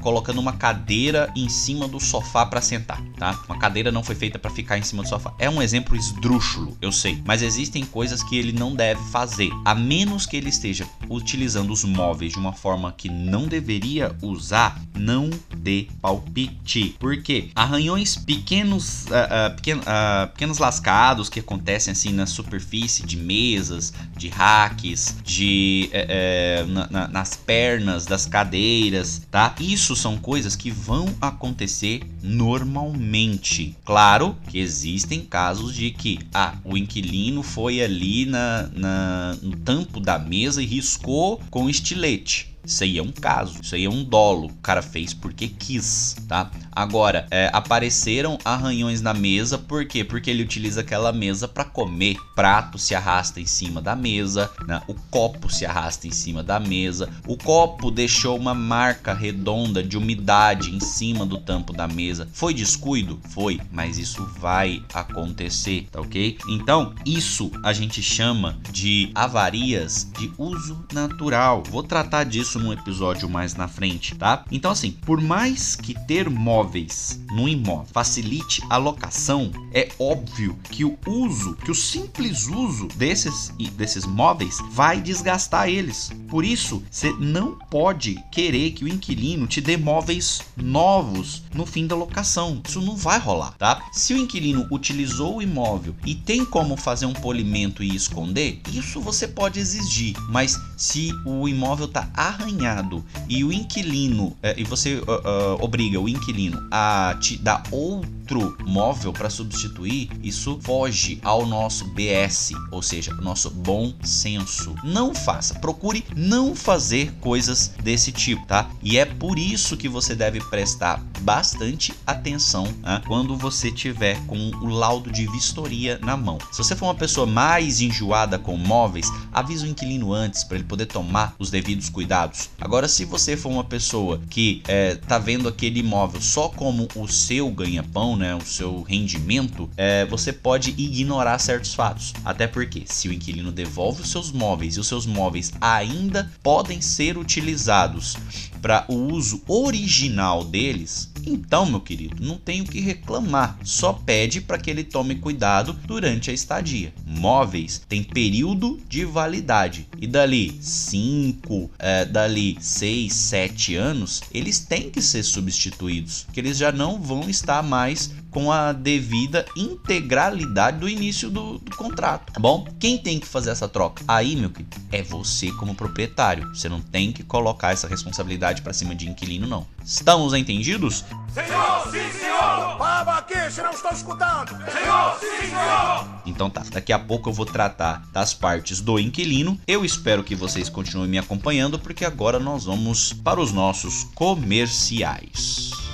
colocando 0.00 0.40
uma 0.40 0.52
cadeira 0.52 1.32
em 1.36 1.48
cima 1.48 1.86
do 1.86 2.00
sofá 2.00 2.46
para 2.46 2.60
sentar, 2.60 3.00
tá? 3.18 3.38
Uma 3.48 3.58
cadeira 3.58 3.92
não 3.92 4.02
foi 4.02 4.14
feita 4.14 4.38
para 4.38 4.50
ficar 4.50 4.78
em 4.78 4.82
cima 4.82 5.02
do 5.02 5.08
sofá. 5.08 5.32
É 5.38 5.48
um 5.48 5.62
exemplo 5.62 5.96
esdrúxulo, 5.96 6.76
eu 6.80 6.92
sei, 6.92 7.22
mas 7.24 7.42
existem 7.42 7.84
coisas 7.84 8.22
que 8.22 8.36
ele 8.36 8.52
não 8.52 8.74
deve 8.74 9.02
fazer, 9.10 9.50
a 9.64 9.74
menos 9.74 10.26
que 10.26 10.36
ele 10.36 10.48
esteja 10.48 10.86
utilizando 11.08 11.72
os 11.72 11.84
móveis 11.84 12.32
de 12.32 12.38
uma 12.38 12.52
forma 12.52 12.92
que 12.92 13.08
não 13.08 13.46
deveria 13.46 14.14
usar, 14.22 14.80
não 14.94 15.30
dê 15.56 15.88
palpite. 16.00 16.96
Por 16.98 17.22
quê? 17.22 17.50
Arranhões 17.54 18.16
pequenos, 18.16 19.04
uh, 19.06 19.08
uh, 19.08 19.56
pequen, 19.56 19.78
uh, 19.78 20.28
pequenos 20.32 20.58
lascados 20.58 21.28
que 21.28 21.40
acontecem 21.40 21.92
assim 21.92 22.12
na 22.12 22.26
superfície 22.26 23.04
de 23.04 23.16
mesas, 23.16 23.92
de 24.16 24.28
racks, 24.28 25.16
de 25.24 25.88
eh, 25.92 26.06
eh, 26.08 26.64
na, 26.66 26.86
na, 26.90 27.08
nas 27.08 27.36
pernas 27.36 28.06
das 28.06 28.26
cadeiras, 28.26 29.22
tá? 29.30 29.54
Isso 29.60 29.89
são 29.98 30.16
coisas 30.16 30.56
que 30.56 30.70
vão 30.70 31.06
acontecer 31.20 32.02
normalmente. 32.22 33.76
Claro 33.84 34.36
que 34.48 34.58
existem 34.58 35.20
casos 35.20 35.74
de 35.74 35.90
que 35.90 36.18
ah, 36.32 36.54
o 36.64 36.76
inquilino 36.76 37.42
foi 37.42 37.80
ali 37.80 38.26
na, 38.26 38.68
na 38.72 39.38
no 39.42 39.56
tampo 39.56 40.00
da 40.00 40.18
mesa 40.18 40.62
e 40.62 40.66
riscou 40.66 41.40
com 41.50 41.68
estilete. 41.68 42.49
Isso 42.64 42.84
aí 42.84 42.98
é 42.98 43.02
um 43.02 43.12
caso, 43.12 43.60
isso 43.62 43.74
aí 43.74 43.84
é 43.84 43.90
um 43.90 44.04
dolo. 44.04 44.46
O 44.46 44.54
cara 44.56 44.82
fez 44.82 45.14
porque 45.14 45.48
quis, 45.48 46.16
tá? 46.28 46.50
Agora, 46.72 47.26
é, 47.30 47.50
apareceram 47.52 48.38
arranhões 48.44 49.00
na 49.00 49.12
mesa, 49.12 49.58
por 49.58 49.84
quê? 49.86 50.04
Porque 50.04 50.30
ele 50.30 50.42
utiliza 50.42 50.80
aquela 50.80 51.12
mesa 51.12 51.48
para 51.48 51.64
comer. 51.64 52.16
Prato 52.34 52.78
se 52.78 52.94
arrasta 52.94 53.40
em 53.40 53.46
cima 53.46 53.82
da 53.82 53.94
mesa, 53.94 54.50
né? 54.66 54.80
o 54.86 54.94
copo 55.10 55.50
se 55.50 55.66
arrasta 55.66 56.06
em 56.06 56.10
cima 56.10 56.42
da 56.42 56.58
mesa. 56.58 57.08
O 57.26 57.36
copo 57.36 57.90
deixou 57.90 58.36
uma 58.36 58.54
marca 58.54 59.12
redonda 59.12 59.82
de 59.82 59.96
umidade 59.96 60.74
em 60.74 60.80
cima 60.80 61.26
do 61.26 61.38
tampo 61.38 61.72
da 61.72 61.86
mesa. 61.86 62.28
Foi 62.32 62.54
descuido? 62.54 63.20
Foi, 63.30 63.60
mas 63.70 63.98
isso 63.98 64.24
vai 64.38 64.82
acontecer, 64.94 65.86
tá 65.90 66.00
ok? 66.00 66.38
Então, 66.48 66.94
isso 67.04 67.50
a 67.62 67.72
gente 67.72 68.02
chama 68.02 68.58
de 68.70 69.10
avarias 69.14 70.10
de 70.18 70.32
uso 70.38 70.84
natural. 70.92 71.62
Vou 71.68 71.82
tratar 71.82 72.24
disso 72.24 72.49
isso 72.50 72.58
num 72.58 72.72
episódio 72.72 73.28
mais 73.28 73.54
na 73.54 73.68
frente, 73.68 74.16
tá? 74.16 74.44
Então, 74.50 74.72
assim, 74.72 74.90
por 74.90 75.20
mais 75.20 75.76
que 75.76 75.94
ter 76.06 76.28
móveis 76.28 77.20
no 77.30 77.48
imóvel 77.48 77.86
facilite 77.92 78.60
a 78.68 78.76
locação, 78.76 79.52
é 79.72 79.88
óbvio 79.98 80.58
que 80.64 80.84
o 80.84 80.98
uso, 81.06 81.54
que 81.56 81.70
o 81.70 81.74
simples 81.74 82.48
uso 82.48 82.88
desses, 82.96 83.52
desses 83.74 84.04
móveis 84.04 84.58
vai 84.70 85.00
desgastar 85.00 85.68
eles. 85.68 86.10
Por 86.28 86.44
isso, 86.44 86.82
você 86.90 87.12
não 87.20 87.56
pode 87.70 88.16
querer 88.32 88.72
que 88.72 88.84
o 88.84 88.88
inquilino 88.88 89.46
te 89.46 89.60
dê 89.60 89.76
móveis 89.76 90.40
novos 90.56 91.44
no 91.54 91.64
fim 91.64 91.86
da 91.86 91.94
locação. 91.94 92.60
Isso 92.66 92.80
não 92.80 92.96
vai 92.96 93.18
rolar, 93.18 93.52
tá? 93.58 93.82
Se 93.92 94.12
o 94.12 94.18
inquilino 94.18 94.66
utilizou 94.72 95.36
o 95.36 95.42
imóvel 95.42 95.94
e 96.04 96.14
tem 96.14 96.44
como 96.44 96.76
fazer 96.76 97.06
um 97.06 97.12
polimento 97.12 97.82
e 97.82 97.94
esconder, 97.94 98.60
isso 98.72 99.00
você 99.00 99.28
pode 99.28 99.60
exigir. 99.60 100.16
Mas 100.28 100.58
se 100.80 101.12
o 101.26 101.46
imóvel 101.46 101.84
está 101.84 102.08
arranhado 102.14 103.04
e 103.28 103.44
o 103.44 103.52
inquilino 103.52 104.34
é, 104.42 104.54
e 104.58 104.64
você 104.64 104.94
uh, 104.94 105.02
uh, 105.02 105.62
obriga 105.62 106.00
o 106.00 106.08
inquilino 106.08 106.66
a 106.70 107.14
te 107.20 107.36
dar 107.36 107.62
outro 107.70 108.19
móvel 108.64 109.12
para 109.12 109.30
substituir, 109.30 110.10
isso 110.22 110.58
foge 110.62 111.18
ao 111.22 111.46
nosso 111.46 111.86
BS, 111.86 112.52
ou 112.70 112.82
seja, 112.82 113.12
o 113.14 113.22
nosso 113.22 113.50
bom 113.50 113.92
senso. 114.02 114.74
Não 114.84 115.14
faça, 115.14 115.54
procure 115.58 116.04
não 116.14 116.54
fazer 116.54 117.12
coisas 117.20 117.72
desse 117.82 118.12
tipo, 118.12 118.46
tá? 118.46 118.70
E 118.82 118.98
é 118.98 119.04
por 119.04 119.38
isso 119.38 119.76
que 119.76 119.88
você 119.88 120.14
deve 120.14 120.40
prestar 120.40 121.02
bastante 121.20 121.92
atenção 122.06 122.64
né, 122.82 123.02
quando 123.06 123.36
você 123.36 123.70
tiver 123.70 124.18
com 124.26 124.50
o 124.62 124.66
laudo 124.66 125.10
de 125.10 125.26
vistoria 125.26 125.98
na 126.02 126.16
mão. 126.16 126.38
Se 126.52 126.58
você 126.58 126.76
for 126.76 126.86
uma 126.86 126.94
pessoa 126.94 127.26
mais 127.26 127.80
enjoada 127.80 128.38
com 128.38 128.56
móveis, 128.56 129.10
avisa 129.32 129.66
o 129.66 129.68
inquilino 129.68 130.12
antes 130.12 130.44
para 130.44 130.56
ele 130.56 130.64
poder 130.64 130.86
tomar 130.86 131.34
os 131.38 131.50
devidos 131.50 131.88
cuidados. 131.88 132.50
Agora, 132.60 132.88
se 132.88 133.04
você 133.04 133.36
for 133.36 133.50
uma 133.50 133.64
pessoa 133.64 134.20
que 134.30 134.62
é, 134.68 134.94
tá 134.94 135.18
vendo 135.18 135.48
aquele 135.48 135.80
imóvel 135.80 136.20
só 136.20 136.48
como 136.48 136.88
o 136.94 137.08
seu 137.08 137.50
ganha-pão, 137.50 138.16
né, 138.20 138.34
o 138.34 138.42
seu 138.42 138.82
rendimento, 138.82 139.68
é, 139.76 140.04
você 140.06 140.32
pode 140.32 140.70
ignorar 140.70 141.38
certos 141.38 141.74
fatos. 141.74 142.12
Até 142.24 142.46
porque, 142.46 142.84
se 142.86 143.08
o 143.08 143.12
inquilino 143.12 143.50
devolve 143.50 144.02
os 144.02 144.10
seus 144.10 144.30
móveis 144.30 144.76
e 144.76 144.80
os 144.80 144.86
seus 144.86 145.06
móveis 145.06 145.52
ainda 145.60 146.30
podem 146.42 146.80
ser 146.80 147.18
utilizados 147.18 148.16
para 148.60 148.84
o 148.88 148.94
uso 148.94 149.42
original 149.46 150.44
deles, 150.44 151.10
então, 151.26 151.66
meu 151.66 151.80
querido, 151.80 152.16
não 152.20 152.36
tem 152.36 152.60
o 152.60 152.64
que 152.64 152.80
reclamar, 152.80 153.58
só 153.64 153.92
pede 153.92 154.40
para 154.40 154.58
que 154.58 154.70
ele 154.70 154.84
tome 154.84 155.16
cuidado 155.16 155.72
durante 155.86 156.30
a 156.30 156.34
estadia. 156.34 156.92
Móveis 157.06 157.82
têm 157.88 158.02
período 158.02 158.80
de 158.88 159.04
validade 159.04 159.86
e 160.00 160.06
dali 160.06 160.56
5, 160.60 161.70
é, 161.78 162.04
dali 162.04 162.56
6, 162.60 163.12
7 163.12 163.74
anos, 163.76 164.22
eles 164.32 164.60
têm 164.60 164.90
que 164.90 165.02
ser 165.02 165.22
substituídos, 165.22 166.26
que 166.32 166.40
eles 166.40 166.56
já 166.56 166.72
não 166.72 167.00
vão 167.00 167.28
estar 167.28 167.62
mais 167.62 168.12
com 168.30 168.50
a 168.50 168.72
devida 168.72 169.44
integralidade 169.56 170.78
do 170.78 170.88
início 170.88 171.30
do, 171.30 171.58
do, 171.58 171.76
contrato, 171.76 172.32
tá 172.32 172.40
bom? 172.40 172.66
Quem 172.78 172.98
tem 172.98 173.18
que 173.18 173.26
fazer 173.26 173.50
essa 173.50 173.68
troca? 173.68 174.04
Aí, 174.06 174.36
meu 174.36 174.50
querido, 174.50 174.76
é 174.92 175.02
você 175.02 175.50
como 175.52 175.74
proprietário. 175.74 176.48
Você 176.54 176.68
não 176.68 176.80
tem 176.80 177.12
que 177.12 177.22
colocar 177.22 177.72
essa 177.72 177.88
responsabilidade 177.88 178.62
para 178.62 178.72
cima 178.72 178.94
de 178.94 179.08
inquilino, 179.08 179.46
não. 179.46 179.66
Estamos 179.84 180.34
entendidos? 180.34 181.04
Senhor, 181.32 181.88
sim, 181.90 182.18
senhor! 182.18 182.78
Baba 182.78 183.18
aqui, 183.18 183.50
se 183.50 183.62
não 183.62 183.70
estou 183.70 183.90
escutando! 183.90 184.50
Senhor, 184.70 185.18
sim, 185.18 185.48
senhor! 185.48 186.20
Então 186.26 186.48
tá, 186.48 186.62
daqui 186.70 186.92
a 186.92 186.98
pouco 186.98 187.28
eu 187.28 187.32
vou 187.32 187.46
tratar 187.46 188.02
das 188.12 188.32
partes 188.32 188.80
do 188.80 188.98
inquilino. 188.98 189.58
Eu 189.66 189.84
espero 189.84 190.22
que 190.22 190.34
vocês 190.34 190.68
continuem 190.68 191.10
me 191.10 191.18
acompanhando, 191.18 191.78
porque 191.78 192.04
agora 192.04 192.38
nós 192.38 192.64
vamos 192.64 193.12
para 193.12 193.40
os 193.40 193.52
nossos 193.52 194.04
comerciais. 194.14 195.89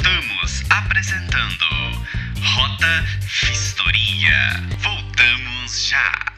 Estamos 0.00 0.62
apresentando 0.70 1.66
Rota 2.56 3.04
Vistoria. 3.20 4.32
Voltamos 4.78 5.88
já. 5.88 6.32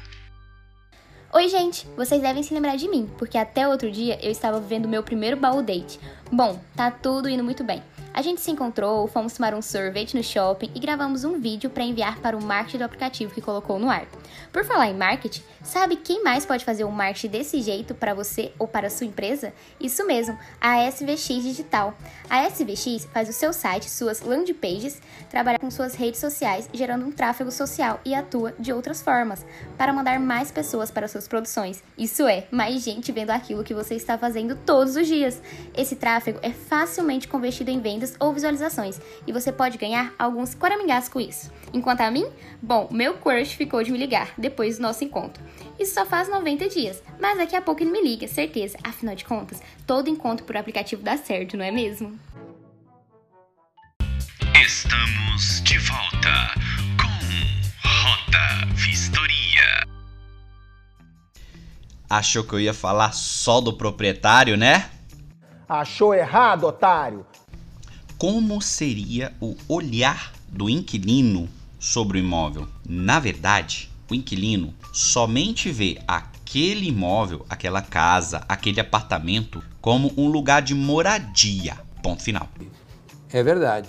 Oi, 1.33 1.49
gente! 1.49 1.87
Vocês 1.97 2.21
devem 2.21 2.42
se 2.42 2.52
lembrar 2.52 2.75
de 2.75 2.88
mim, 2.88 3.09
porque 3.16 3.38
até 3.38 3.69
outro 3.69 3.88
dia 3.88 4.19
eu 4.21 4.33
estava 4.33 4.59
vivendo 4.59 4.88
meu 4.88 5.04
primeiro 5.04 5.37
baú 5.37 5.62
date. 5.62 6.00
Bom, 6.33 6.61
tá 6.75 6.90
tudo 6.90 7.28
indo 7.28 7.45
muito 7.45 7.62
bem. 7.62 7.81
A 8.14 8.21
gente 8.21 8.42
se 8.42 8.50
encontrou, 8.50 9.09
fomos 9.09 9.33
tomar 9.33 9.54
um 9.54 9.62
sorvete 9.62 10.14
no 10.14 10.23
shopping 10.23 10.71
e 10.75 10.78
gravamos 10.78 11.25
um 11.25 11.40
vídeo 11.40 11.71
para 11.71 11.83
enviar 11.83 12.19
para 12.19 12.37
o 12.37 12.45
marketing 12.45 12.78
do 12.78 12.85
aplicativo 12.85 13.33
que 13.33 13.40
colocou 13.40 13.78
no 13.78 13.88
ar. 13.88 14.07
Por 14.52 14.66
falar 14.66 14.88
em 14.90 14.95
marketing, 14.95 15.42
sabe 15.62 15.97
quem 15.97 16.23
mais 16.23 16.45
pode 16.45 16.62
fazer 16.62 16.85
um 16.85 16.90
marketing 16.90 17.28
desse 17.28 17.62
jeito 17.62 17.95
para 17.95 18.12
você 18.12 18.52
ou 18.59 18.69
para 18.69 18.88
a 18.88 18.90
sua 18.90 19.07
empresa? 19.07 19.54
Isso 19.81 20.07
mesmo, 20.07 20.38
a 20.61 20.87
SVX 20.90 21.42
Digital. 21.42 21.95
A 22.28 22.47
SVX 22.49 23.07
faz 23.07 23.31
o 23.31 23.33
seu 23.33 23.50
site, 23.50 23.88
suas 23.88 24.21
landing 24.21 24.52
pages, 24.52 25.00
trabalha 25.31 25.59
com 25.59 25.71
suas 25.71 25.95
redes 25.95 26.21
sociais, 26.21 26.69
gerando 26.71 27.07
um 27.07 27.12
tráfego 27.12 27.50
social 27.50 27.99
e 28.04 28.14
atua 28.14 28.54
de 28.59 28.75
outras 28.75 29.00
formas 29.00 29.45
para 29.78 29.92
mandar 29.92 30.21
mais 30.21 30.52
pessoas 30.52 30.90
para 30.90 31.09
suas 31.09 31.26
produções. 31.26 31.83
Isso 31.97 32.28
é, 32.28 32.47
mais 32.50 32.83
gente 32.83 33.11
vendo 33.11 33.31
aquilo 33.31 33.64
que 33.64 33.73
você 33.73 33.95
está 33.95 34.19
fazendo 34.19 34.54
todos 34.66 34.97
os 34.97 35.07
dias. 35.07 35.40
Esse 35.75 35.97
tráfego 35.97 36.38
é 36.42 36.50
facilmente 36.50 37.26
convertido 37.26 37.71
em 37.71 37.81
vendas 37.81 38.01
vendas 38.02 38.16
ou 38.18 38.32
visualizações, 38.32 39.00
e 39.26 39.32
você 39.32 39.52
pode 39.52 39.78
ganhar 39.78 40.12
alguns 40.18 40.54
quaramingás 40.54 41.09
com 41.09 41.21
isso. 41.21 41.50
Enquanto 41.73 42.00
a 42.00 42.11
mim, 42.11 42.26
bom, 42.61 42.88
meu 42.90 43.14
crush 43.14 43.54
ficou 43.54 43.82
de 43.82 43.92
me 43.92 43.99
ligar 43.99 44.32
depois 44.37 44.76
do 44.76 44.82
nosso 44.82 45.04
encontro. 45.04 45.42
Isso 45.78 45.94
só 45.94 46.04
faz 46.04 46.28
90 46.28 46.68
dias, 46.68 47.02
mas 47.21 47.38
daqui 47.38 47.56
a 47.56 47.62
pouco 47.62 47.82
ele 47.82 47.90
me 47.90 48.02
liga, 48.02 48.26
certeza. 48.26 48.76
Afinal 48.82 49.14
de 49.14 49.25
contas, 49.25 49.62
todo 49.87 50.11
encontro 50.11 50.44
por 50.44 50.56
aplicativo 50.56 51.02
dá 51.02 51.16
certo, 51.16 51.56
não 51.56 51.64
é 51.64 51.71
mesmo? 51.71 52.18
Estamos 54.61 55.62
de 55.62 55.78
volta 55.78 56.54
com 57.00 57.88
Rota 57.88 58.75
Vistoria. 58.75 59.87
Achou 62.09 62.44
que 62.44 62.52
eu 62.52 62.61
ia 62.61 62.75
falar 62.75 63.12
só 63.12 63.61
do 63.61 63.73
proprietário, 63.73 64.56
né? 64.56 64.90
Achou 65.68 66.12
errado, 66.12 66.66
otário! 66.66 67.25
Como 68.23 68.62
seria 68.62 69.35
o 69.41 69.57
olhar 69.67 70.33
do 70.49 70.71
inquilino 70.71 71.49
sobre 71.76 72.19
o 72.19 72.21
imóvel. 72.21 72.69
Na 72.88 73.19
verdade, 73.19 73.91
o 74.09 74.14
inquilino 74.14 74.73
somente 74.93 75.73
vê 75.73 76.00
aquele 76.07 76.87
imóvel, 76.87 77.45
aquela 77.50 77.83
casa, 77.83 78.45
aquele 78.49 78.79
apartamento 78.79 79.61
como 79.81 80.12
um 80.17 80.29
lugar 80.29 80.62
de 80.62 80.73
moradia. 80.73 81.76
Ponto 82.00 82.23
final. 82.23 82.49
É 83.29 83.43
verdade. 83.43 83.88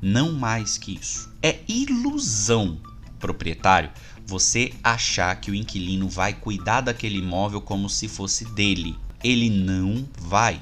Não 0.00 0.32
mais 0.32 0.78
que 0.78 0.94
isso. 0.94 1.30
É 1.42 1.58
ilusão, 1.68 2.80
proprietário, 3.20 3.90
você 4.26 4.72
achar 4.82 5.38
que 5.38 5.50
o 5.50 5.54
inquilino 5.54 6.08
vai 6.08 6.32
cuidar 6.32 6.80
daquele 6.80 7.18
imóvel 7.18 7.60
como 7.60 7.90
se 7.90 8.08
fosse 8.08 8.46
dele. 8.46 8.96
Ele 9.22 9.50
não 9.50 10.08
vai. 10.18 10.58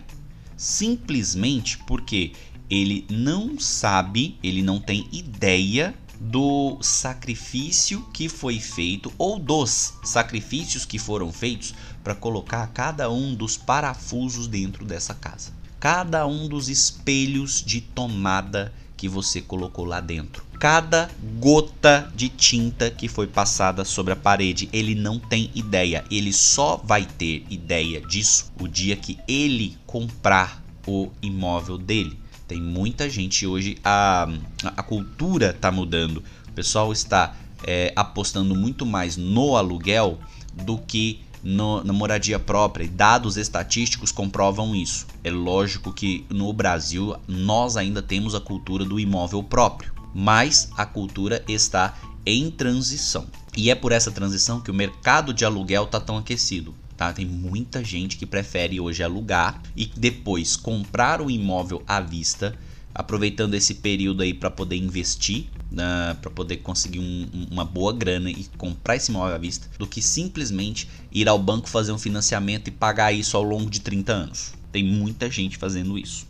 simplesmente 0.62 1.76
porque 1.79 2.33
ele 2.71 3.07
não 3.11 3.59
sabe, 3.59 4.38
ele 4.42 4.62
não 4.62 4.81
tem 4.81 5.07
ideia 5.12 5.95
do 6.21 6.78
sacrifício 6.81 8.02
que 8.12 8.28
foi 8.28 8.61
feito 8.61 9.12
ou 9.19 9.38
dos 9.38 9.95
sacrifícios 10.04 10.85
que 10.85 10.99
foram 10.99 11.33
feitos 11.33 11.75
para 12.04 12.14
colocar 12.14 12.66
cada 12.69 13.11
um 13.11 13.35
dos 13.35 13.57
parafusos 13.57 14.47
dentro 14.47 14.85
dessa 14.85 15.14
casa. 15.14 15.52
Cada 15.81 16.25
um 16.26 16.47
dos 16.47 16.69
espelhos 16.69 17.61
de 17.61 17.81
tomada 17.81 18.73
que 18.97 19.09
você 19.09 19.42
colocou 19.42 19.85
lá 19.85 20.00
dentro. 20.00 20.45
Cada 20.61 21.11
gota 21.40 22.09
de 22.14 22.28
tinta 22.28 22.88
que 22.88 23.09
foi 23.09 23.26
passada 23.26 23.85
sobre 23.85 24.12
a 24.12 24.16
parede, 24.16 24.69
ele 24.73 24.95
não 24.95 25.19
tem 25.19 25.50
ideia. 25.57 26.04
Ele 26.09 26.33
só 26.33 26.76
vai 26.76 27.04
ter 27.04 27.45
ideia 27.50 28.00
disso 28.00 28.52
o 28.61 28.69
dia 28.69 28.95
que 28.95 29.19
ele 29.26 29.76
comprar 29.85 30.62
o 30.87 31.11
imóvel 31.21 31.76
dele. 31.76 32.22
Tem 32.52 32.61
muita 32.61 33.09
gente 33.09 33.47
hoje, 33.47 33.78
a, 33.82 34.28
a 34.62 34.82
cultura 34.82 35.52
está 35.56 35.73
mudando. 35.73 36.23
O 36.47 36.52
pessoal 36.52 36.92
está 36.92 37.35
é, 37.66 37.94
apostando 37.97 38.54
muito 38.54 38.85
mais 38.85 39.16
no 39.16 39.56
aluguel 39.56 40.18
do 40.52 40.76
que 40.76 41.23
no, 41.42 41.82
na 41.82 41.94
moradia 41.94 42.38
própria. 42.38 42.85
E 42.85 42.88
dados 42.88 43.38
estatísticos 43.38 44.12
comprovam 44.12 44.76
isso. 44.76 45.06
É 45.25 45.30
lógico 45.30 45.94
que 45.94 46.26
no 46.28 46.52
Brasil 46.52 47.16
nós 47.26 47.78
ainda 47.78 48.02
temos 48.02 48.35
a 48.35 48.40
cultura 48.40 48.85
do 48.85 49.00
imóvel 49.00 49.42
próprio, 49.42 49.90
mas 50.14 50.68
a 50.76 50.85
cultura 50.85 51.42
está 51.49 51.97
em 52.26 52.50
transição. 52.50 53.25
E 53.56 53.71
é 53.71 53.75
por 53.75 53.92
essa 53.92 54.11
transição 54.11 54.61
que 54.61 54.71
o 54.71 54.75
mercado 54.75 55.32
de 55.32 55.47
aluguel 55.47 55.85
está 55.85 55.99
tão 55.99 56.18
aquecido. 56.18 56.75
Tá? 57.02 57.12
Tem 57.12 57.26
muita 57.26 57.82
gente 57.82 58.16
que 58.16 58.25
prefere 58.25 58.78
hoje 58.78 59.02
alugar 59.02 59.61
e 59.76 59.87
depois 59.87 60.54
comprar 60.54 61.21
o 61.21 61.28
imóvel 61.28 61.82
à 61.85 62.00
vista, 62.00 62.56
aproveitando 62.94 63.54
esse 63.54 63.75
período 63.75 64.23
aí 64.23 64.32
para 64.32 64.49
poder 64.49 64.76
investir, 64.76 65.47
né, 65.68 66.16
para 66.23 66.30
poder 66.30 66.59
conseguir 66.59 67.00
um, 67.00 67.28
uma 67.50 67.64
boa 67.64 67.92
grana 67.92 68.30
e 68.30 68.47
comprar 68.56 68.94
esse 68.94 69.11
imóvel 69.11 69.35
à 69.35 69.38
vista, 69.38 69.68
do 69.76 69.85
que 69.85 70.00
simplesmente 70.00 70.88
ir 71.11 71.28
ao 71.28 71.40
banco 71.40 71.68
fazer 71.68 71.90
um 71.90 71.99
financiamento 71.99 72.68
e 72.68 72.71
pagar 72.71 73.12
isso 73.12 73.37
ao 73.37 73.42
longo 73.42 73.68
de 73.68 73.80
30 73.80 74.12
anos. 74.12 74.54
Tem 74.71 74.85
muita 74.85 75.28
gente 75.28 75.56
fazendo 75.56 75.99
isso. 75.99 76.25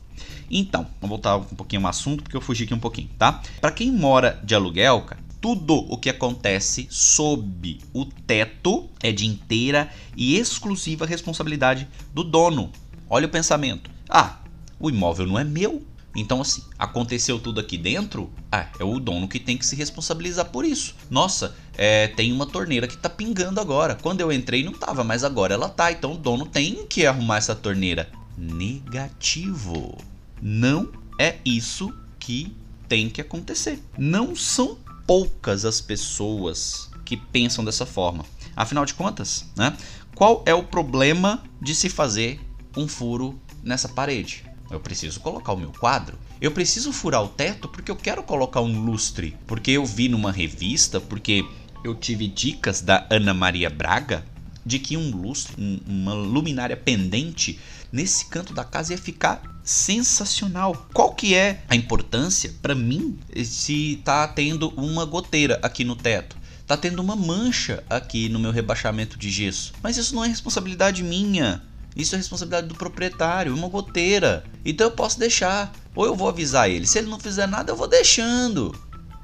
Então, 0.51 0.87
vamos 1.03 1.11
voltar 1.11 1.37
um 1.37 1.45
pouquinho 1.45 1.83
ao 1.83 1.91
assunto 1.91 2.23
porque 2.23 2.37
eu 2.37 2.41
fugi 2.41 2.65
aqui 2.65 2.73
um 2.73 2.79
pouquinho, 2.79 3.11
tá? 3.19 3.43
Para 3.61 3.73
quem 3.73 3.93
mora 3.93 4.41
de 4.43 4.55
aluguel, 4.55 5.03
cara, 5.03 5.21
tudo 5.43 5.75
o 5.75 5.99
que 5.99 6.09
acontece 6.09 6.87
sob 6.89 7.81
o 7.93 8.05
teto 8.07 8.89
é 9.03 9.11
de 9.11 9.27
inteira 9.27 9.91
e 10.17 10.39
exclusiva 10.39 11.05
responsabilidade 11.05 11.89
do 12.15 12.23
dono. 12.23 12.71
Olha 13.11 13.27
o 13.27 13.31
pensamento. 13.31 13.91
Ah, 14.09 14.39
o 14.79 14.89
imóvel 14.89 15.27
não 15.27 15.37
é 15.37 15.43
meu. 15.43 15.83
Então, 16.15 16.41
assim, 16.41 16.63
aconteceu 16.79 17.41
tudo 17.41 17.59
aqui 17.59 17.77
dentro, 17.77 18.31
ah, 18.53 18.69
é 18.79 18.85
o 18.85 19.01
dono 19.01 19.27
que 19.27 19.41
tem 19.41 19.57
que 19.57 19.67
se 19.67 19.75
responsabilizar 19.75 20.51
por 20.51 20.65
isso. 20.65 20.95
Nossa, 21.11 21.57
é, 21.77 22.07
tem 22.07 22.31
uma 22.33 22.47
torneira 22.47 22.87
que 22.87 22.97
tá 22.97 23.09
pingando 23.09 23.61
agora. 23.61 23.97
Quando 23.97 24.21
eu 24.21 24.31
entrei 24.31 24.63
não 24.63 24.73
tava, 24.75 25.03
mas 25.03 25.25
agora 25.25 25.55
ela 25.55 25.69
tá. 25.69 25.91
Então 25.91 26.13
o 26.13 26.19
dono 26.19 26.47
tem 26.47 26.87
que 26.87 27.05
arrumar 27.05 27.39
essa 27.39 27.55
torneira. 27.55 28.09
Negativo. 28.39 29.99
Não 30.41 30.93
é 31.19 31.39
isso 31.45 31.93
que 32.21 32.55
tem 32.87 33.09
que 33.09 33.21
acontecer. 33.21 33.83
Não 33.99 34.37
são 34.37 34.79
poucas 35.13 35.67
as 35.67 35.79
pessoas 35.79 36.89
que 37.05 37.19
pensam 37.19 37.63
dessa 37.63 37.85
forma. 37.85 38.25
Afinal 38.57 38.87
de 38.87 38.95
contas, 38.95 39.45
né? 39.55 39.77
Qual 40.15 40.43
é 40.47 40.55
o 40.55 40.63
problema 40.63 41.43
de 41.61 41.75
se 41.75 41.91
fazer 41.91 42.41
um 42.75 42.89
furo 42.89 43.39
nessa 43.63 43.91
parede? 43.91 44.43
Eu 44.71 44.81
preciso 44.81 45.21
colocar 45.21 45.53
o 45.53 45.59
meu 45.59 45.71
quadro. 45.71 46.19
Eu 46.41 46.51
preciso 46.51 46.95
furar 46.95 47.23
o 47.23 47.29
teto 47.29 47.69
porque 47.69 47.91
eu 47.91 47.97
quero 47.97 48.23
colocar 48.23 48.63
um 48.63 48.87
lustre. 48.87 49.37
Porque 49.47 49.73
eu 49.73 49.85
vi 49.85 50.09
numa 50.09 50.33
revista, 50.33 50.99
porque 50.99 51.45
eu 51.85 51.95
tive 51.95 52.27
dicas 52.27 52.81
da 52.81 53.07
Ana 53.11 53.35
Maria 53.35 53.69
Braga 53.69 54.25
de 54.65 54.79
que 54.79 54.97
um 54.97 55.11
lustre, 55.15 55.83
uma 55.87 56.15
luminária 56.15 56.77
pendente 56.77 57.61
nesse 57.93 58.25
canto 58.31 58.55
da 58.55 58.65
casa 58.65 58.95
ia 58.95 58.99
ficar 58.99 59.43
sensacional. 59.65 60.87
Qual 60.93 61.15
que 61.15 61.35
é 61.35 61.63
a 61.69 61.77
importância 61.77 62.55
para 62.61 62.75
mim 62.75 63.19
se 63.45 64.01
tá 64.05 64.27
tendo 64.29 64.71
uma 64.71 65.05
goteira 65.05 65.59
aqui 65.63 65.85
no 65.85 65.97
teto? 65.97 66.37
Tá 66.67 66.77
tendo 66.77 67.01
uma 67.01 67.17
mancha 67.17 67.83
aqui 67.91 68.29
no 68.29 68.39
meu 68.39 68.51
rebaixamento 68.51 69.19
de 69.19 69.31
gesso. 69.31 69.73
Mas 69.83 69.97
isso 69.97 70.15
não 70.15 70.25
é 70.25 70.29
responsabilidade 70.29 71.03
minha. 71.03 71.63
Isso 71.95 72.15
é 72.15 72.19
responsabilidade 72.19 72.69
do 72.69 72.75
proprietário, 72.75 73.55
uma 73.55 73.69
goteira. 73.69 74.45
Então 74.65 74.87
eu 74.87 74.93
posso 74.93 75.19
deixar. 75.19 75.73
Ou 75.95 76.07
eu 76.07 76.17
vou 76.17 76.29
avisar 76.29 76.71
ele. 76.71 76.87
Se 76.87 76.99
ele 76.99 77.11
não 77.11 77.21
fizer 77.21 77.47
nada, 77.47 77.71
eu 77.71 77.77
vou 77.77 77.89
deixando. 77.89 78.75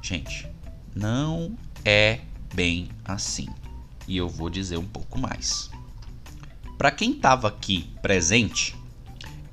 Gente, 0.01 0.47
não 0.95 1.57
é 1.83 2.19
bem 2.53 2.89
assim. 3.03 3.47
E 4.07 4.17
eu 4.17 4.29
vou 4.29 4.49
dizer 4.49 4.77
um 4.77 4.85
pouco 4.85 5.17
mais. 5.17 5.69
Para 6.77 6.91
quem 6.91 7.11
estava 7.11 7.47
aqui 7.47 7.89
presente 8.01 8.75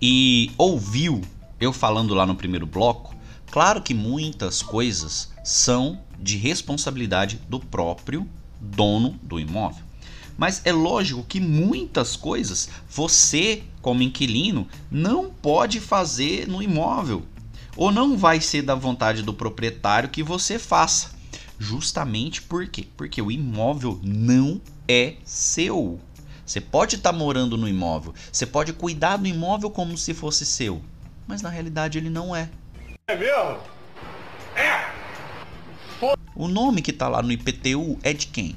e 0.00 0.50
ouviu 0.58 1.22
eu 1.58 1.72
falando 1.72 2.14
lá 2.14 2.26
no 2.26 2.34
primeiro 2.34 2.66
bloco, 2.66 3.14
claro 3.50 3.82
que 3.82 3.94
muitas 3.94 4.62
coisas 4.62 5.32
são 5.42 6.00
de 6.18 6.36
responsabilidade 6.36 7.40
do 7.48 7.58
próprio 7.58 8.28
dono 8.60 9.18
do 9.22 9.40
imóvel. 9.40 9.84
Mas 10.36 10.60
é 10.64 10.72
lógico 10.72 11.24
que 11.24 11.40
muitas 11.40 12.14
coisas 12.14 12.68
você, 12.90 13.62
como 13.80 14.02
inquilino, 14.02 14.68
não 14.90 15.30
pode 15.30 15.80
fazer 15.80 16.46
no 16.46 16.62
imóvel. 16.62 17.22
Ou 17.74 17.90
não 17.90 18.16
vai 18.16 18.40
ser 18.40 18.62
da 18.62 18.74
vontade 18.74 19.22
do 19.22 19.32
proprietário 19.32 20.10
que 20.10 20.22
você 20.22 20.58
faça. 20.58 21.10
Justamente 21.58 22.42
por 22.42 22.66
quê? 22.68 22.86
Porque 22.96 23.20
o 23.20 23.30
imóvel 23.30 23.98
não 24.02 24.60
é 24.86 25.14
seu. 25.24 25.98
Você 26.46 26.60
pode 26.60 26.96
estar 26.96 27.12
tá 27.12 27.18
morando 27.18 27.58
no 27.58 27.68
imóvel, 27.68 28.14
você 28.30 28.46
pode 28.46 28.72
cuidar 28.72 29.16
do 29.16 29.26
imóvel 29.26 29.68
como 29.70 29.98
se 29.98 30.14
fosse 30.14 30.46
seu, 30.46 30.80
mas 31.26 31.42
na 31.42 31.50
realidade 31.50 31.98
ele 31.98 32.08
não 32.08 32.34
é. 32.34 32.48
É 33.08 33.16
mesmo? 33.16 33.58
É! 34.54 34.94
O 36.34 36.48
nome 36.48 36.82
que 36.82 36.90
está 36.90 37.08
lá 37.08 37.22
no 37.22 37.32
IPTU 37.32 37.98
é 38.02 38.12
de 38.12 38.26
quem? 38.26 38.56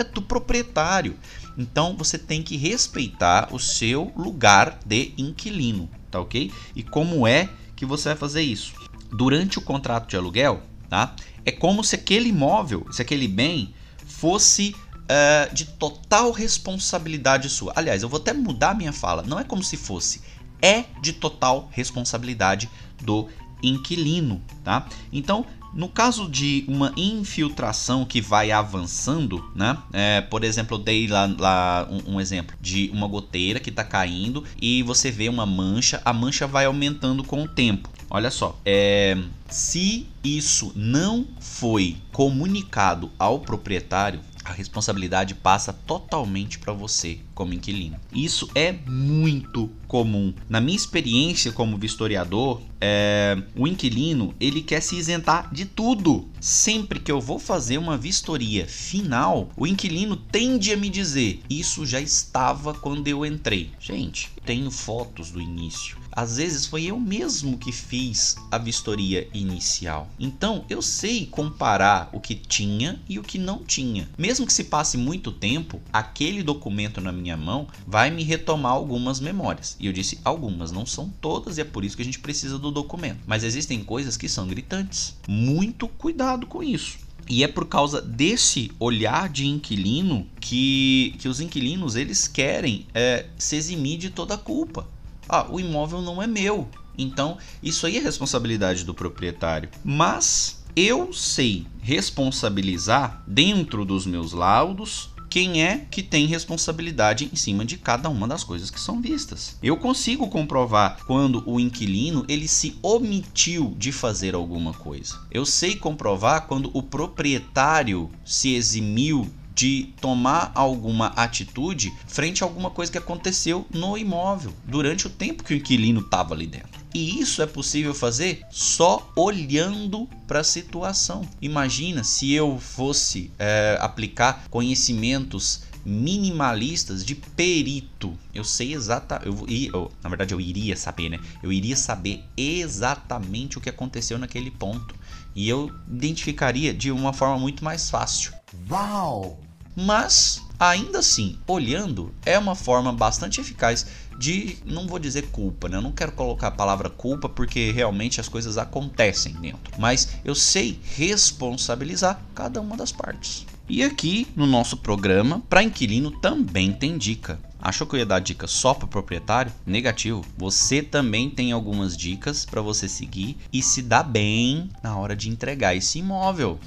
é 0.00 0.04
do 0.04 0.22
proprietário. 0.22 1.16
Então 1.56 1.96
você 1.96 2.18
tem 2.18 2.42
que 2.42 2.56
respeitar 2.56 3.48
o 3.52 3.58
seu 3.58 4.12
lugar 4.16 4.78
de 4.84 5.12
inquilino, 5.16 5.88
tá 6.10 6.20
ok? 6.20 6.50
E 6.74 6.82
como 6.82 7.26
é 7.26 7.48
que 7.76 7.84
você 7.84 8.10
vai 8.10 8.16
fazer 8.16 8.42
isso? 8.42 8.74
Durante 9.12 9.58
o 9.58 9.62
contrato 9.62 10.08
de 10.08 10.16
aluguel, 10.16 10.62
tá? 10.88 11.14
É 11.44 11.50
como 11.50 11.82
se 11.82 11.94
aquele 11.94 12.28
imóvel, 12.28 12.86
se 12.90 13.02
aquele 13.02 13.28
bem 13.28 13.74
fosse 14.06 14.74
uh, 15.10 15.54
de 15.54 15.64
total 15.64 16.30
responsabilidade 16.30 17.48
sua. 17.48 17.72
Aliás, 17.74 18.02
eu 18.02 18.08
vou 18.08 18.20
até 18.20 18.32
mudar 18.32 18.74
minha 18.74 18.92
fala. 18.92 19.22
Não 19.22 19.38
é 19.38 19.44
como 19.44 19.62
se 19.62 19.76
fosse, 19.76 20.22
é 20.62 20.84
de 21.02 21.12
total 21.12 21.68
responsabilidade 21.72 22.70
do 23.02 23.28
inquilino, 23.62 24.40
tá? 24.64 24.86
Então 25.12 25.44
no 25.72 25.88
caso 25.88 26.28
de 26.28 26.64
uma 26.66 26.92
infiltração 26.96 28.04
que 28.04 28.20
vai 28.20 28.50
avançando, 28.50 29.50
né? 29.54 29.76
É, 29.92 30.20
por 30.20 30.42
exemplo, 30.42 30.76
eu 30.76 30.82
dei 30.82 31.06
lá, 31.06 31.32
lá 31.38 31.88
um, 31.88 32.14
um, 32.14 32.20
exemplo 32.20 32.56
de 32.60 32.90
uma 32.92 33.06
goteira 33.06 33.60
que 33.60 33.70
está 33.70 33.84
caindo 33.84 34.44
e 34.60 34.82
você 34.82 35.10
vê 35.10 35.28
uma 35.28 35.46
mancha, 35.46 36.02
a 36.04 36.12
mancha 36.12 36.46
vai 36.46 36.64
aumentando 36.64 37.22
com 37.22 37.44
o 37.44 37.48
tempo. 37.48 37.88
Olha 38.10 38.30
só, 38.30 38.58
é, 38.64 39.16
se 39.48 40.08
isso 40.24 40.72
não 40.74 41.24
foi 41.38 41.96
comunicado 42.10 43.10
ao 43.16 43.38
proprietário, 43.38 44.20
a 44.44 44.52
responsabilidade 44.52 45.34
passa 45.34 45.72
totalmente 45.72 46.58
para 46.58 46.72
você 46.72 47.20
como 47.34 47.52
inquilino. 47.52 48.00
Isso 48.12 48.50
é 48.54 48.72
muito 48.72 49.70
comum. 49.90 50.32
Na 50.48 50.60
minha 50.60 50.76
experiência 50.76 51.50
como 51.50 51.76
vistoriador, 51.76 52.62
é, 52.80 53.36
o 53.56 53.66
inquilino 53.66 54.32
ele 54.38 54.62
quer 54.62 54.80
se 54.80 54.94
isentar 54.94 55.52
de 55.52 55.64
tudo. 55.64 56.28
Sempre 56.40 57.00
que 57.00 57.10
eu 57.10 57.20
vou 57.20 57.40
fazer 57.40 57.76
uma 57.76 57.98
vistoria 57.98 58.66
final, 58.66 59.50
o 59.56 59.66
inquilino 59.66 60.14
tende 60.16 60.72
a 60.72 60.76
me 60.76 60.88
dizer: 60.88 61.42
Isso 61.50 61.84
já 61.84 62.00
estava 62.00 62.72
quando 62.72 63.08
eu 63.08 63.26
entrei. 63.26 63.72
Gente, 63.80 64.30
tenho 64.46 64.70
fotos 64.70 65.30
do 65.30 65.40
início. 65.40 65.98
Às 66.12 66.36
vezes 66.38 66.66
foi 66.66 66.84
eu 66.84 66.98
mesmo 66.98 67.56
que 67.56 67.70
fiz 67.70 68.36
a 68.50 68.58
vistoria 68.58 69.28
inicial. 69.32 70.08
Então 70.18 70.64
eu 70.68 70.82
sei 70.82 71.26
comparar 71.26 72.10
o 72.12 72.20
que 72.20 72.34
tinha 72.34 73.00
e 73.08 73.18
o 73.18 73.22
que 73.22 73.38
não 73.38 73.62
tinha. 73.62 74.08
Mesmo 74.18 74.46
que 74.46 74.52
se 74.52 74.64
passe 74.64 74.96
muito 74.96 75.30
tempo, 75.30 75.80
aquele 75.92 76.42
documento 76.42 77.00
na 77.00 77.12
minha 77.12 77.36
mão 77.36 77.68
vai 77.86 78.10
me 78.10 78.24
retomar 78.24 78.72
algumas 78.72 79.20
memórias. 79.20 79.76
E 79.80 79.86
eu 79.86 79.92
disse 79.92 80.18
algumas, 80.22 80.70
não 80.70 80.84
são 80.84 81.12
todas, 81.20 81.56
e 81.56 81.62
é 81.62 81.64
por 81.64 81.84
isso 81.84 81.96
que 81.96 82.02
a 82.02 82.04
gente 82.04 82.18
precisa 82.18 82.58
do 82.58 82.70
documento. 82.70 83.20
Mas 83.26 83.42
existem 83.42 83.82
coisas 83.82 84.16
que 84.16 84.28
são 84.28 84.46
gritantes. 84.46 85.16
Muito 85.26 85.88
cuidado 85.88 86.46
com 86.46 86.62
isso. 86.62 86.98
E 87.28 87.44
é 87.44 87.48
por 87.48 87.66
causa 87.66 88.02
desse 88.02 88.72
olhar 88.78 89.28
de 89.28 89.46
inquilino 89.46 90.26
que, 90.40 91.14
que 91.18 91.28
os 91.28 91.40
inquilinos 91.40 91.96
eles 91.96 92.26
querem 92.26 92.86
é, 92.92 93.26
se 93.38 93.56
eximir 93.56 93.98
de 93.98 94.10
toda 94.10 94.34
a 94.34 94.38
culpa. 94.38 94.86
ah, 95.28 95.46
o 95.48 95.60
imóvel 95.60 96.02
não 96.02 96.20
é 96.20 96.26
meu. 96.26 96.68
Então, 96.98 97.38
isso 97.62 97.86
aí 97.86 97.96
é 97.96 98.00
responsabilidade 98.00 98.84
do 98.84 98.92
proprietário. 98.92 99.70
Mas 99.84 100.60
eu 100.76 101.12
sei 101.12 101.66
responsabilizar 101.82 103.22
dentro 103.26 103.84
dos 103.84 104.06
meus 104.06 104.32
laudos 104.32 105.09
quem 105.30 105.62
é 105.62 105.86
que 105.88 106.02
tem 106.02 106.26
responsabilidade 106.26 107.30
em 107.32 107.36
cima 107.36 107.64
de 107.64 107.78
cada 107.78 108.08
uma 108.10 108.26
das 108.26 108.42
coisas 108.42 108.68
que 108.68 108.80
são 108.80 109.00
vistas. 109.00 109.56
Eu 109.62 109.76
consigo 109.76 110.28
comprovar 110.28 110.98
quando 111.06 111.42
o 111.46 111.60
inquilino 111.60 112.24
ele 112.28 112.48
se 112.48 112.76
omitiu 112.82 113.72
de 113.78 113.92
fazer 113.92 114.34
alguma 114.34 114.74
coisa. 114.74 115.20
Eu 115.30 115.46
sei 115.46 115.76
comprovar 115.76 116.48
quando 116.48 116.68
o 116.74 116.82
proprietário 116.82 118.10
se 118.24 118.54
eximiu 118.54 119.30
de 119.54 119.92
tomar 120.00 120.52
alguma 120.54 121.08
atitude 121.08 121.92
frente 122.06 122.42
a 122.42 122.46
alguma 122.46 122.70
coisa 122.70 122.90
que 122.90 122.98
aconteceu 122.98 123.66
no 123.72 123.96
imóvel 123.96 124.52
durante 124.64 125.06
o 125.06 125.10
tempo 125.10 125.44
que 125.44 125.54
o 125.54 125.56
inquilino 125.56 126.00
estava 126.00 126.34
ali 126.34 126.46
dentro. 126.46 126.80
E 126.92 127.20
isso 127.20 127.40
é 127.40 127.46
possível 127.46 127.94
fazer 127.94 128.42
só 128.50 129.08
olhando 129.14 130.08
para 130.26 130.40
a 130.40 130.44
situação. 130.44 131.28
Imagina 131.40 132.02
se 132.02 132.32
eu 132.32 132.58
fosse 132.58 133.30
é, 133.38 133.78
aplicar 133.80 134.44
conhecimentos 134.50 135.62
minimalistas 135.84 137.04
de 137.04 137.14
perito. 137.14 138.16
Eu 138.34 138.44
sei 138.44 138.74
eu, 138.74 139.46
eu, 139.72 139.92
na 140.02 140.08
verdade 140.08 140.34
eu 140.34 140.40
iria 140.40 140.76
saber, 140.76 141.08
né? 141.08 141.18
Eu 141.42 141.52
iria 141.52 141.76
saber 141.76 142.24
exatamente 142.36 143.56
o 143.56 143.60
que 143.60 143.68
aconteceu 143.68 144.18
naquele 144.18 144.50
ponto 144.50 144.94
e 145.34 145.48
eu 145.48 145.70
identificaria 145.88 146.74
de 146.74 146.90
uma 146.90 147.12
forma 147.12 147.38
muito 147.38 147.64
mais 147.64 147.88
fácil. 147.88 148.32
Uau! 148.70 149.38
Mas, 149.76 150.42
ainda 150.58 150.98
assim, 150.98 151.38
olhando 151.46 152.12
é 152.26 152.38
uma 152.38 152.54
forma 152.54 152.92
bastante 152.92 153.40
eficaz 153.40 153.86
de, 154.18 154.58
não 154.64 154.86
vou 154.86 154.98
dizer 154.98 155.28
culpa, 155.28 155.68
né? 155.68 155.76
Eu 155.76 155.82
não 155.82 155.92
quero 155.92 156.12
colocar 156.12 156.48
a 156.48 156.52
palavra 156.52 156.90
culpa 156.90 157.28
porque 157.28 157.70
realmente 157.70 158.20
as 158.20 158.28
coisas 158.28 158.58
acontecem 158.58 159.32
dentro, 159.34 159.72
mas 159.78 160.16
eu 160.24 160.34
sei 160.34 160.80
responsabilizar 160.96 162.20
cada 162.34 162.60
uma 162.60 162.76
das 162.76 162.92
partes. 162.92 163.46
E 163.68 163.84
aqui 163.84 164.26
no 164.34 164.46
nosso 164.46 164.76
programa, 164.76 165.40
para 165.48 165.62
inquilino 165.62 166.10
também 166.10 166.72
tem 166.72 166.98
dica. 166.98 167.38
Achou 167.62 167.86
que 167.86 167.94
eu 167.94 168.00
ia 168.00 168.06
dar 168.06 168.18
dica 168.18 168.46
só 168.46 168.74
para 168.74 168.88
proprietário? 168.88 169.52
Negativo. 169.64 170.24
Você 170.36 170.82
também 170.82 171.30
tem 171.30 171.52
algumas 171.52 171.96
dicas 171.96 172.44
para 172.44 172.60
você 172.60 172.88
seguir 172.88 173.38
e 173.52 173.62
se 173.62 173.80
dar 173.80 174.02
bem 174.02 174.68
na 174.82 174.96
hora 174.96 175.14
de 175.14 175.28
entregar 175.28 175.76
esse 175.76 176.00
imóvel. 176.00 176.58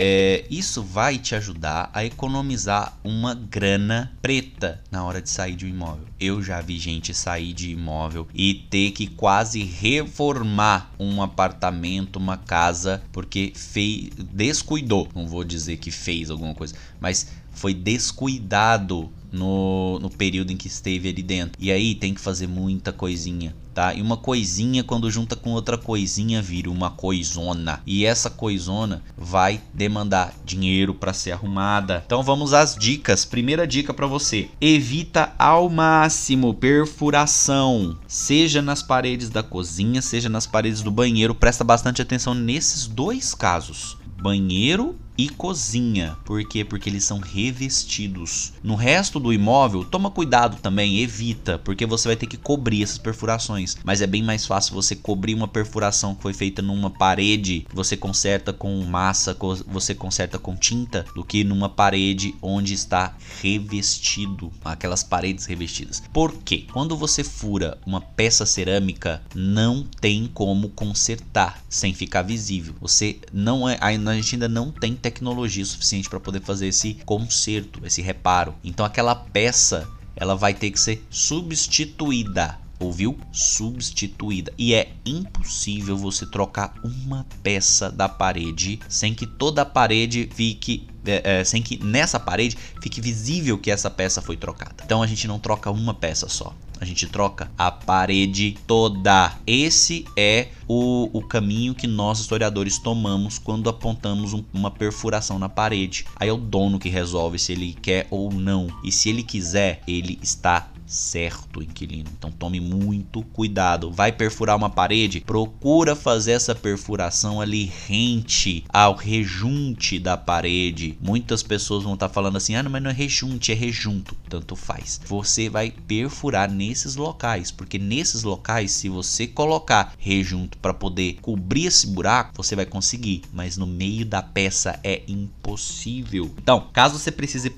É, 0.00 0.44
isso 0.48 0.80
vai 0.80 1.18
te 1.18 1.34
ajudar 1.34 1.90
a 1.92 2.04
economizar 2.04 2.96
uma 3.02 3.34
grana 3.34 4.12
preta 4.22 4.80
na 4.92 5.02
hora 5.02 5.20
de 5.20 5.28
sair 5.28 5.56
de 5.56 5.66
um 5.66 5.68
imóvel. 5.68 6.04
Eu 6.20 6.40
já 6.40 6.60
vi 6.60 6.78
gente 6.78 7.12
sair 7.12 7.52
de 7.52 7.72
imóvel 7.72 8.28
e 8.32 8.54
ter 8.54 8.92
que 8.92 9.08
quase 9.08 9.64
reformar 9.64 10.92
um 11.00 11.20
apartamento, 11.20 12.14
uma 12.14 12.36
casa, 12.36 13.02
porque 13.10 13.52
fez, 13.56 14.10
descuidou. 14.32 15.08
Não 15.12 15.26
vou 15.26 15.42
dizer 15.42 15.78
que 15.78 15.90
fez 15.90 16.30
alguma 16.30 16.54
coisa, 16.54 16.76
mas 17.00 17.32
foi 17.50 17.74
descuidado 17.74 19.10
no, 19.32 19.98
no 19.98 20.10
período 20.10 20.52
em 20.52 20.56
que 20.56 20.68
esteve 20.68 21.08
ali 21.08 21.22
dentro. 21.22 21.52
E 21.58 21.70
aí 21.70 21.94
tem 21.94 22.14
que 22.14 22.20
fazer 22.20 22.46
muita 22.46 22.92
coisinha, 22.92 23.54
tá? 23.74 23.94
E 23.94 24.02
uma 24.02 24.16
coisinha, 24.16 24.82
quando 24.82 25.10
junta 25.10 25.36
com 25.36 25.50
outra 25.50 25.76
coisinha, 25.76 26.42
vira 26.42 26.70
uma 26.70 26.90
coisona. 26.90 27.80
E 27.86 28.04
essa 28.04 28.30
coisona 28.30 29.02
vai 29.16 29.60
demandar 29.72 30.34
dinheiro 30.44 30.94
para 30.94 31.12
ser 31.12 31.32
arrumada. 31.32 32.02
Então 32.04 32.22
vamos 32.22 32.52
às 32.52 32.76
dicas. 32.76 33.24
Primeira 33.24 33.66
dica 33.66 33.92
para 33.92 34.06
você: 34.06 34.48
evita 34.60 35.32
ao 35.38 35.68
máximo 35.68 36.54
perfuração, 36.54 37.96
seja 38.06 38.62
nas 38.62 38.82
paredes 38.82 39.28
da 39.28 39.42
cozinha, 39.42 40.02
seja 40.02 40.28
nas 40.28 40.46
paredes 40.46 40.82
do 40.82 40.90
banheiro. 40.90 41.34
Presta 41.34 41.64
bastante 41.64 42.02
atenção 42.02 42.34
nesses 42.34 42.86
dois 42.86 43.34
casos 43.34 43.96
banheiro 44.20 44.98
e 45.18 45.28
cozinha. 45.28 46.16
Por 46.24 46.44
quê? 46.44 46.64
Porque 46.64 46.88
eles 46.88 47.02
são 47.02 47.18
revestidos. 47.18 48.52
No 48.62 48.76
resto 48.76 49.18
do 49.18 49.32
imóvel, 49.32 49.84
toma 49.84 50.12
cuidado 50.12 50.58
também, 50.62 51.00
evita, 51.00 51.58
porque 51.58 51.84
você 51.84 52.06
vai 52.06 52.16
ter 52.16 52.28
que 52.28 52.36
cobrir 52.36 52.84
essas 52.84 52.98
perfurações. 52.98 53.76
Mas 53.82 54.00
é 54.00 54.06
bem 54.06 54.22
mais 54.22 54.46
fácil 54.46 54.74
você 54.74 54.94
cobrir 54.94 55.34
uma 55.34 55.48
perfuração 55.48 56.14
que 56.14 56.22
foi 56.22 56.32
feita 56.32 56.62
numa 56.62 56.88
parede, 56.88 57.66
você 57.74 57.96
conserta 57.96 58.52
com 58.52 58.80
massa, 58.84 59.36
você 59.66 59.92
conserta 59.92 60.38
com 60.38 60.54
tinta, 60.54 61.04
do 61.14 61.24
que 61.24 61.42
numa 61.42 61.68
parede 61.68 62.36
onde 62.40 62.72
está 62.72 63.16
revestido, 63.42 64.52
aquelas 64.64 65.02
paredes 65.02 65.46
revestidas. 65.46 66.00
Por 66.12 66.32
quê? 66.44 66.64
Quando 66.72 66.96
você 66.96 67.24
fura 67.24 67.76
uma 67.84 68.00
peça 68.00 68.46
cerâmica, 68.46 69.20
não 69.34 69.84
tem 70.00 70.30
como 70.32 70.68
consertar 70.68 71.60
sem 71.68 71.92
ficar 71.92 72.22
visível. 72.22 72.74
Você 72.80 73.18
não 73.32 73.68
é, 73.68 73.76
a 73.80 73.92
gente 74.14 74.36
ainda 74.36 74.48
não 74.48 74.70
tem 74.70 74.94
tecnologia 75.10 75.64
suficiente 75.64 76.08
para 76.08 76.20
poder 76.20 76.42
fazer 76.42 76.68
esse 76.68 76.94
conserto, 77.06 77.80
esse 77.84 78.02
reparo. 78.02 78.54
Então 78.62 78.84
aquela 78.84 79.14
peça 79.14 79.88
ela 80.14 80.34
vai 80.34 80.52
ter 80.52 80.70
que 80.70 80.80
ser 80.80 81.06
substituída. 81.08 82.58
Ouviu? 82.78 83.18
Substituída. 83.32 84.52
E 84.56 84.74
é 84.74 84.92
impossível 85.04 85.96
você 85.96 86.24
trocar 86.26 86.74
uma 86.84 87.26
peça 87.42 87.90
da 87.90 88.08
parede 88.08 88.78
sem 88.88 89.14
que 89.14 89.26
toda 89.26 89.62
a 89.62 89.66
parede 89.66 90.28
fique 90.32 90.86
é, 91.06 91.40
é, 91.40 91.44
sem 91.44 91.62
que 91.62 91.82
nessa 91.82 92.20
parede 92.20 92.56
fique 92.82 93.00
visível 93.00 93.56
que 93.56 93.70
essa 93.70 93.90
peça 93.90 94.20
foi 94.20 94.36
trocada. 94.36 94.84
Então 94.84 95.02
a 95.02 95.06
gente 95.06 95.26
não 95.26 95.38
troca 95.38 95.70
uma 95.70 95.94
peça 95.94 96.28
só. 96.28 96.54
A 96.80 96.84
gente 96.84 97.06
troca 97.06 97.50
a 97.58 97.72
parede 97.72 98.56
toda. 98.66 99.36
Esse 99.46 100.04
é 100.16 100.48
o, 100.68 101.10
o 101.12 101.22
caminho 101.22 101.74
que 101.74 101.86
nós 101.86 102.20
historiadores 102.20 102.78
tomamos 102.78 103.38
quando 103.38 103.68
apontamos 103.68 104.32
um, 104.32 104.44
uma 104.52 104.70
perfuração 104.70 105.38
na 105.38 105.48
parede. 105.48 106.04
Aí 106.14 106.28
é 106.28 106.32
o 106.32 106.36
dono 106.36 106.78
que 106.78 106.88
resolve 106.88 107.38
se 107.38 107.52
ele 107.52 107.74
quer 107.80 108.06
ou 108.10 108.30
não. 108.32 108.68
E 108.84 108.92
se 108.92 109.08
ele 109.08 109.24
quiser, 109.24 109.82
ele 109.88 110.18
está 110.22 110.68
certo, 110.88 111.62
inquilino. 111.62 112.10
Então 112.16 112.30
tome 112.30 112.60
muito 112.60 113.22
cuidado. 113.22 113.92
Vai 113.92 114.10
perfurar 114.10 114.56
uma 114.56 114.70
parede? 114.70 115.20
Procura 115.20 115.94
fazer 115.94 116.32
essa 116.32 116.54
perfuração 116.54 117.40
ali 117.40 117.70
rente 117.86 118.64
ao 118.68 118.94
rejunte 118.94 119.98
da 119.98 120.16
parede. 120.16 120.96
Muitas 121.00 121.42
pessoas 121.42 121.84
vão 121.84 121.94
estar 121.94 122.08
tá 122.08 122.14
falando 122.14 122.36
assim: 122.36 122.54
"Ah, 122.54 122.62
não, 122.62 122.70
mas 122.70 122.82
não 122.82 122.90
é 122.90 122.94
rejunte, 122.94 123.52
é 123.52 123.54
rejunto". 123.54 124.16
Tanto 124.28 124.56
faz. 124.56 125.00
Você 125.06 125.48
vai 125.48 125.70
perfurar 125.70 126.50
nesses 126.50 126.96
locais, 126.96 127.50
porque 127.50 127.78
nesses 127.78 128.22
locais, 128.22 128.72
se 128.72 128.88
você 128.88 129.26
colocar 129.26 129.92
rejunto 129.98 130.58
para 130.58 130.74
poder 130.74 131.18
cobrir 131.20 131.66
esse 131.66 131.86
buraco, 131.88 132.32
você 132.36 132.56
vai 132.56 132.66
conseguir, 132.66 133.22
mas 133.32 133.56
no 133.56 133.66
meio 133.66 134.06
da 134.06 134.22
peça 134.22 134.78
é 134.82 135.02
impossível. 135.06 136.34
Então, 136.38 136.68
caso 136.72 136.98
você 136.98 137.10
precise 137.10 137.50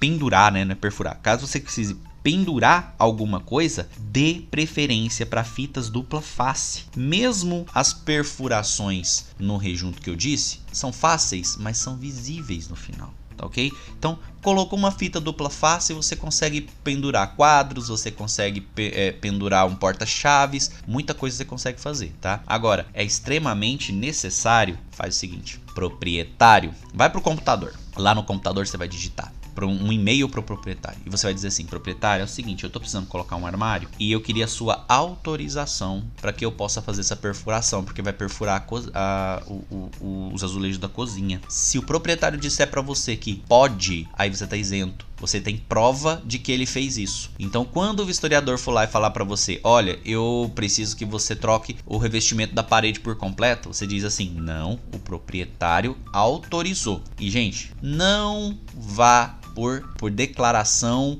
pendurar, 0.00 0.52
né, 0.52 0.64
não 0.64 0.72
é 0.72 0.74
perfurar. 0.74 1.18
Caso 1.20 1.46
você 1.46 1.60
precise 1.60 1.96
pendurar 2.28 2.94
alguma 2.98 3.40
coisa, 3.40 3.88
dê 3.98 4.42
preferência 4.50 5.24
para 5.24 5.42
fitas 5.42 5.88
dupla 5.88 6.20
face. 6.20 6.84
Mesmo 6.94 7.64
as 7.74 7.94
perfurações 7.94 9.24
no 9.38 9.56
rejunto 9.56 10.02
que 10.02 10.10
eu 10.10 10.14
disse 10.14 10.60
são 10.70 10.92
fáceis, 10.92 11.56
mas 11.58 11.78
são 11.78 11.96
visíveis 11.96 12.68
no 12.68 12.76
final. 12.76 13.14
Tá 13.34 13.46
ok? 13.46 13.72
Então, 13.98 14.18
colocou 14.42 14.78
uma 14.78 14.90
fita 14.90 15.18
dupla 15.18 15.48
face, 15.48 15.94
você 15.94 16.14
consegue 16.14 16.68
pendurar 16.84 17.34
quadros, 17.34 17.88
você 17.88 18.10
consegue 18.10 18.68
é, 18.76 19.10
pendurar 19.10 19.66
um 19.66 19.74
porta-chaves, 19.74 20.70
muita 20.86 21.14
coisa 21.14 21.34
você 21.34 21.46
consegue 21.46 21.80
fazer, 21.80 22.14
tá? 22.20 22.42
Agora, 22.46 22.86
é 22.92 23.02
extremamente 23.02 23.90
necessário, 23.90 24.78
faz 24.90 25.16
o 25.16 25.18
seguinte, 25.18 25.58
proprietário, 25.74 26.74
vai 26.92 27.08
pro 27.08 27.22
computador. 27.22 27.72
Lá 27.96 28.14
no 28.14 28.22
computador 28.22 28.66
você 28.66 28.76
vai 28.76 28.86
digitar 28.86 29.32
um 29.66 29.92
e-mail 29.92 30.28
para 30.28 30.40
o 30.40 30.42
proprietário. 30.42 31.00
E 31.04 31.10
você 31.10 31.26
vai 31.26 31.34
dizer 31.34 31.48
assim: 31.48 31.64
proprietário, 31.64 32.22
é 32.22 32.24
o 32.24 32.28
seguinte, 32.28 32.64
eu 32.64 32.68
estou 32.68 32.80
precisando 32.80 33.06
colocar 33.06 33.36
um 33.36 33.46
armário 33.46 33.88
e 33.98 34.12
eu 34.12 34.20
queria 34.20 34.44
a 34.44 34.48
sua 34.48 34.84
autorização 34.88 36.04
para 36.20 36.32
que 36.32 36.44
eu 36.44 36.52
possa 36.52 36.82
fazer 36.82 37.00
essa 37.00 37.16
perfuração, 37.16 37.84
porque 37.84 38.02
vai 38.02 38.12
perfurar 38.12 38.66
a, 38.94 39.40
a, 39.40 39.42
o, 39.46 39.90
o, 40.00 40.30
os 40.32 40.44
azulejos 40.44 40.78
da 40.78 40.88
cozinha. 40.88 41.40
Se 41.48 41.78
o 41.78 41.82
proprietário 41.82 42.38
disser 42.38 42.70
para 42.70 42.82
você 42.82 43.16
que 43.16 43.36
pode, 43.48 44.06
aí 44.14 44.34
você 44.34 44.44
está 44.44 44.56
isento. 44.56 45.07
Você 45.20 45.40
tem 45.40 45.56
prova 45.56 46.22
de 46.24 46.38
que 46.38 46.52
ele 46.52 46.66
fez 46.66 46.96
isso. 46.96 47.30
Então, 47.38 47.64
quando 47.64 48.00
o 48.00 48.06
vistoriador 48.06 48.58
for 48.58 48.72
lá 48.72 48.84
e 48.84 48.88
falar 48.88 49.10
para 49.10 49.24
você, 49.24 49.60
olha, 49.64 49.98
eu 50.04 50.50
preciso 50.54 50.96
que 50.96 51.04
você 51.04 51.34
troque 51.34 51.76
o 51.84 51.98
revestimento 51.98 52.54
da 52.54 52.62
parede 52.62 53.00
por 53.00 53.16
completo, 53.16 53.72
você 53.72 53.86
diz 53.86 54.04
assim: 54.04 54.30
não, 54.34 54.78
o 54.94 54.98
proprietário 54.98 55.96
autorizou. 56.12 57.02
E, 57.18 57.30
gente, 57.30 57.72
não 57.82 58.56
vá 58.74 59.38
por, 59.54 59.82
por 59.96 60.10
declaração 60.10 61.18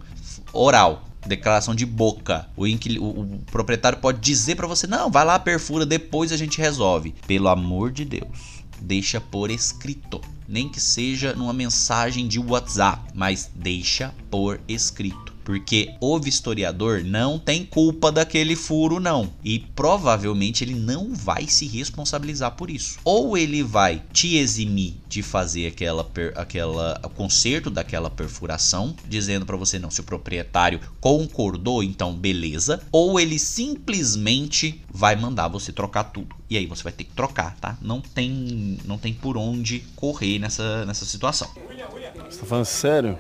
oral 0.52 1.08
declaração 1.26 1.74
de 1.74 1.84
boca. 1.84 2.48
O, 2.56 2.64
o, 2.64 3.20
o 3.20 3.38
proprietário 3.50 3.98
pode 3.98 4.18
dizer 4.18 4.56
para 4.56 4.66
você: 4.66 4.87
não, 4.87 5.11
vai 5.11 5.24
lá, 5.24 5.38
perfura, 5.38 5.87
depois 5.87 6.32
a 6.32 6.37
gente 6.37 6.58
resolve. 6.58 7.14
Pelo 7.26 7.48
amor 7.48 7.92
de 7.92 8.04
Deus, 8.04 8.58
deixa 8.80 9.20
por 9.20 9.50
escrito. 9.50 10.20
Nem 10.46 10.68
que 10.68 10.80
seja 10.80 11.34
numa 11.34 11.52
mensagem 11.52 12.26
de 12.26 12.38
WhatsApp, 12.38 13.12
mas 13.14 13.50
deixa 13.54 14.14
por 14.30 14.60
escrito 14.66 15.38
Porque 15.48 15.94
o 15.98 16.20
vistoriador 16.20 17.02
não 17.02 17.38
tem 17.38 17.64
culpa 17.64 18.12
daquele 18.12 18.54
furo, 18.54 19.00
não. 19.00 19.32
E 19.42 19.58
provavelmente 19.58 20.62
ele 20.62 20.74
não 20.74 21.14
vai 21.14 21.46
se 21.46 21.66
responsabilizar 21.66 22.50
por 22.50 22.68
isso. 22.68 22.98
Ou 23.02 23.34
ele 23.34 23.62
vai 23.62 24.02
te 24.12 24.37
eximir 24.37 24.96
de 25.08 25.22
fazer 25.22 25.68
aquela, 25.68 26.06
aquela 26.34 27.00
o 27.02 27.08
conserto 27.08 27.70
daquela 27.70 28.11
perfuração, 28.11 28.94
dizendo 29.08 29.46
para 29.46 29.56
você 29.56 29.78
não, 29.78 29.90
se 29.90 30.02
o 30.02 30.04
proprietário 30.04 30.80
concordou, 31.00 31.82
então 31.82 32.12
beleza. 32.12 32.82
Ou 32.92 33.18
ele 33.18 33.38
simplesmente 33.38 34.84
vai 34.92 35.16
mandar 35.16 35.48
você 35.48 35.72
trocar 35.72 36.04
tudo. 36.04 36.37
E 36.50 36.58
aí 36.58 36.66
você 36.66 36.82
vai 36.82 36.92
ter 36.92 37.04
que 37.04 37.14
trocar, 37.14 37.56
tá? 37.56 37.78
Não 37.80 38.02
tem, 38.02 38.76
não 38.84 38.98
tem 38.98 39.14
por 39.14 39.38
onde 39.38 39.78
correr 39.96 40.38
nessa, 40.38 40.84
nessa 40.84 41.06
situação. 41.06 41.48
Você 42.28 42.40
tá 42.40 42.46
falando 42.46 42.66
sério? 42.66 43.18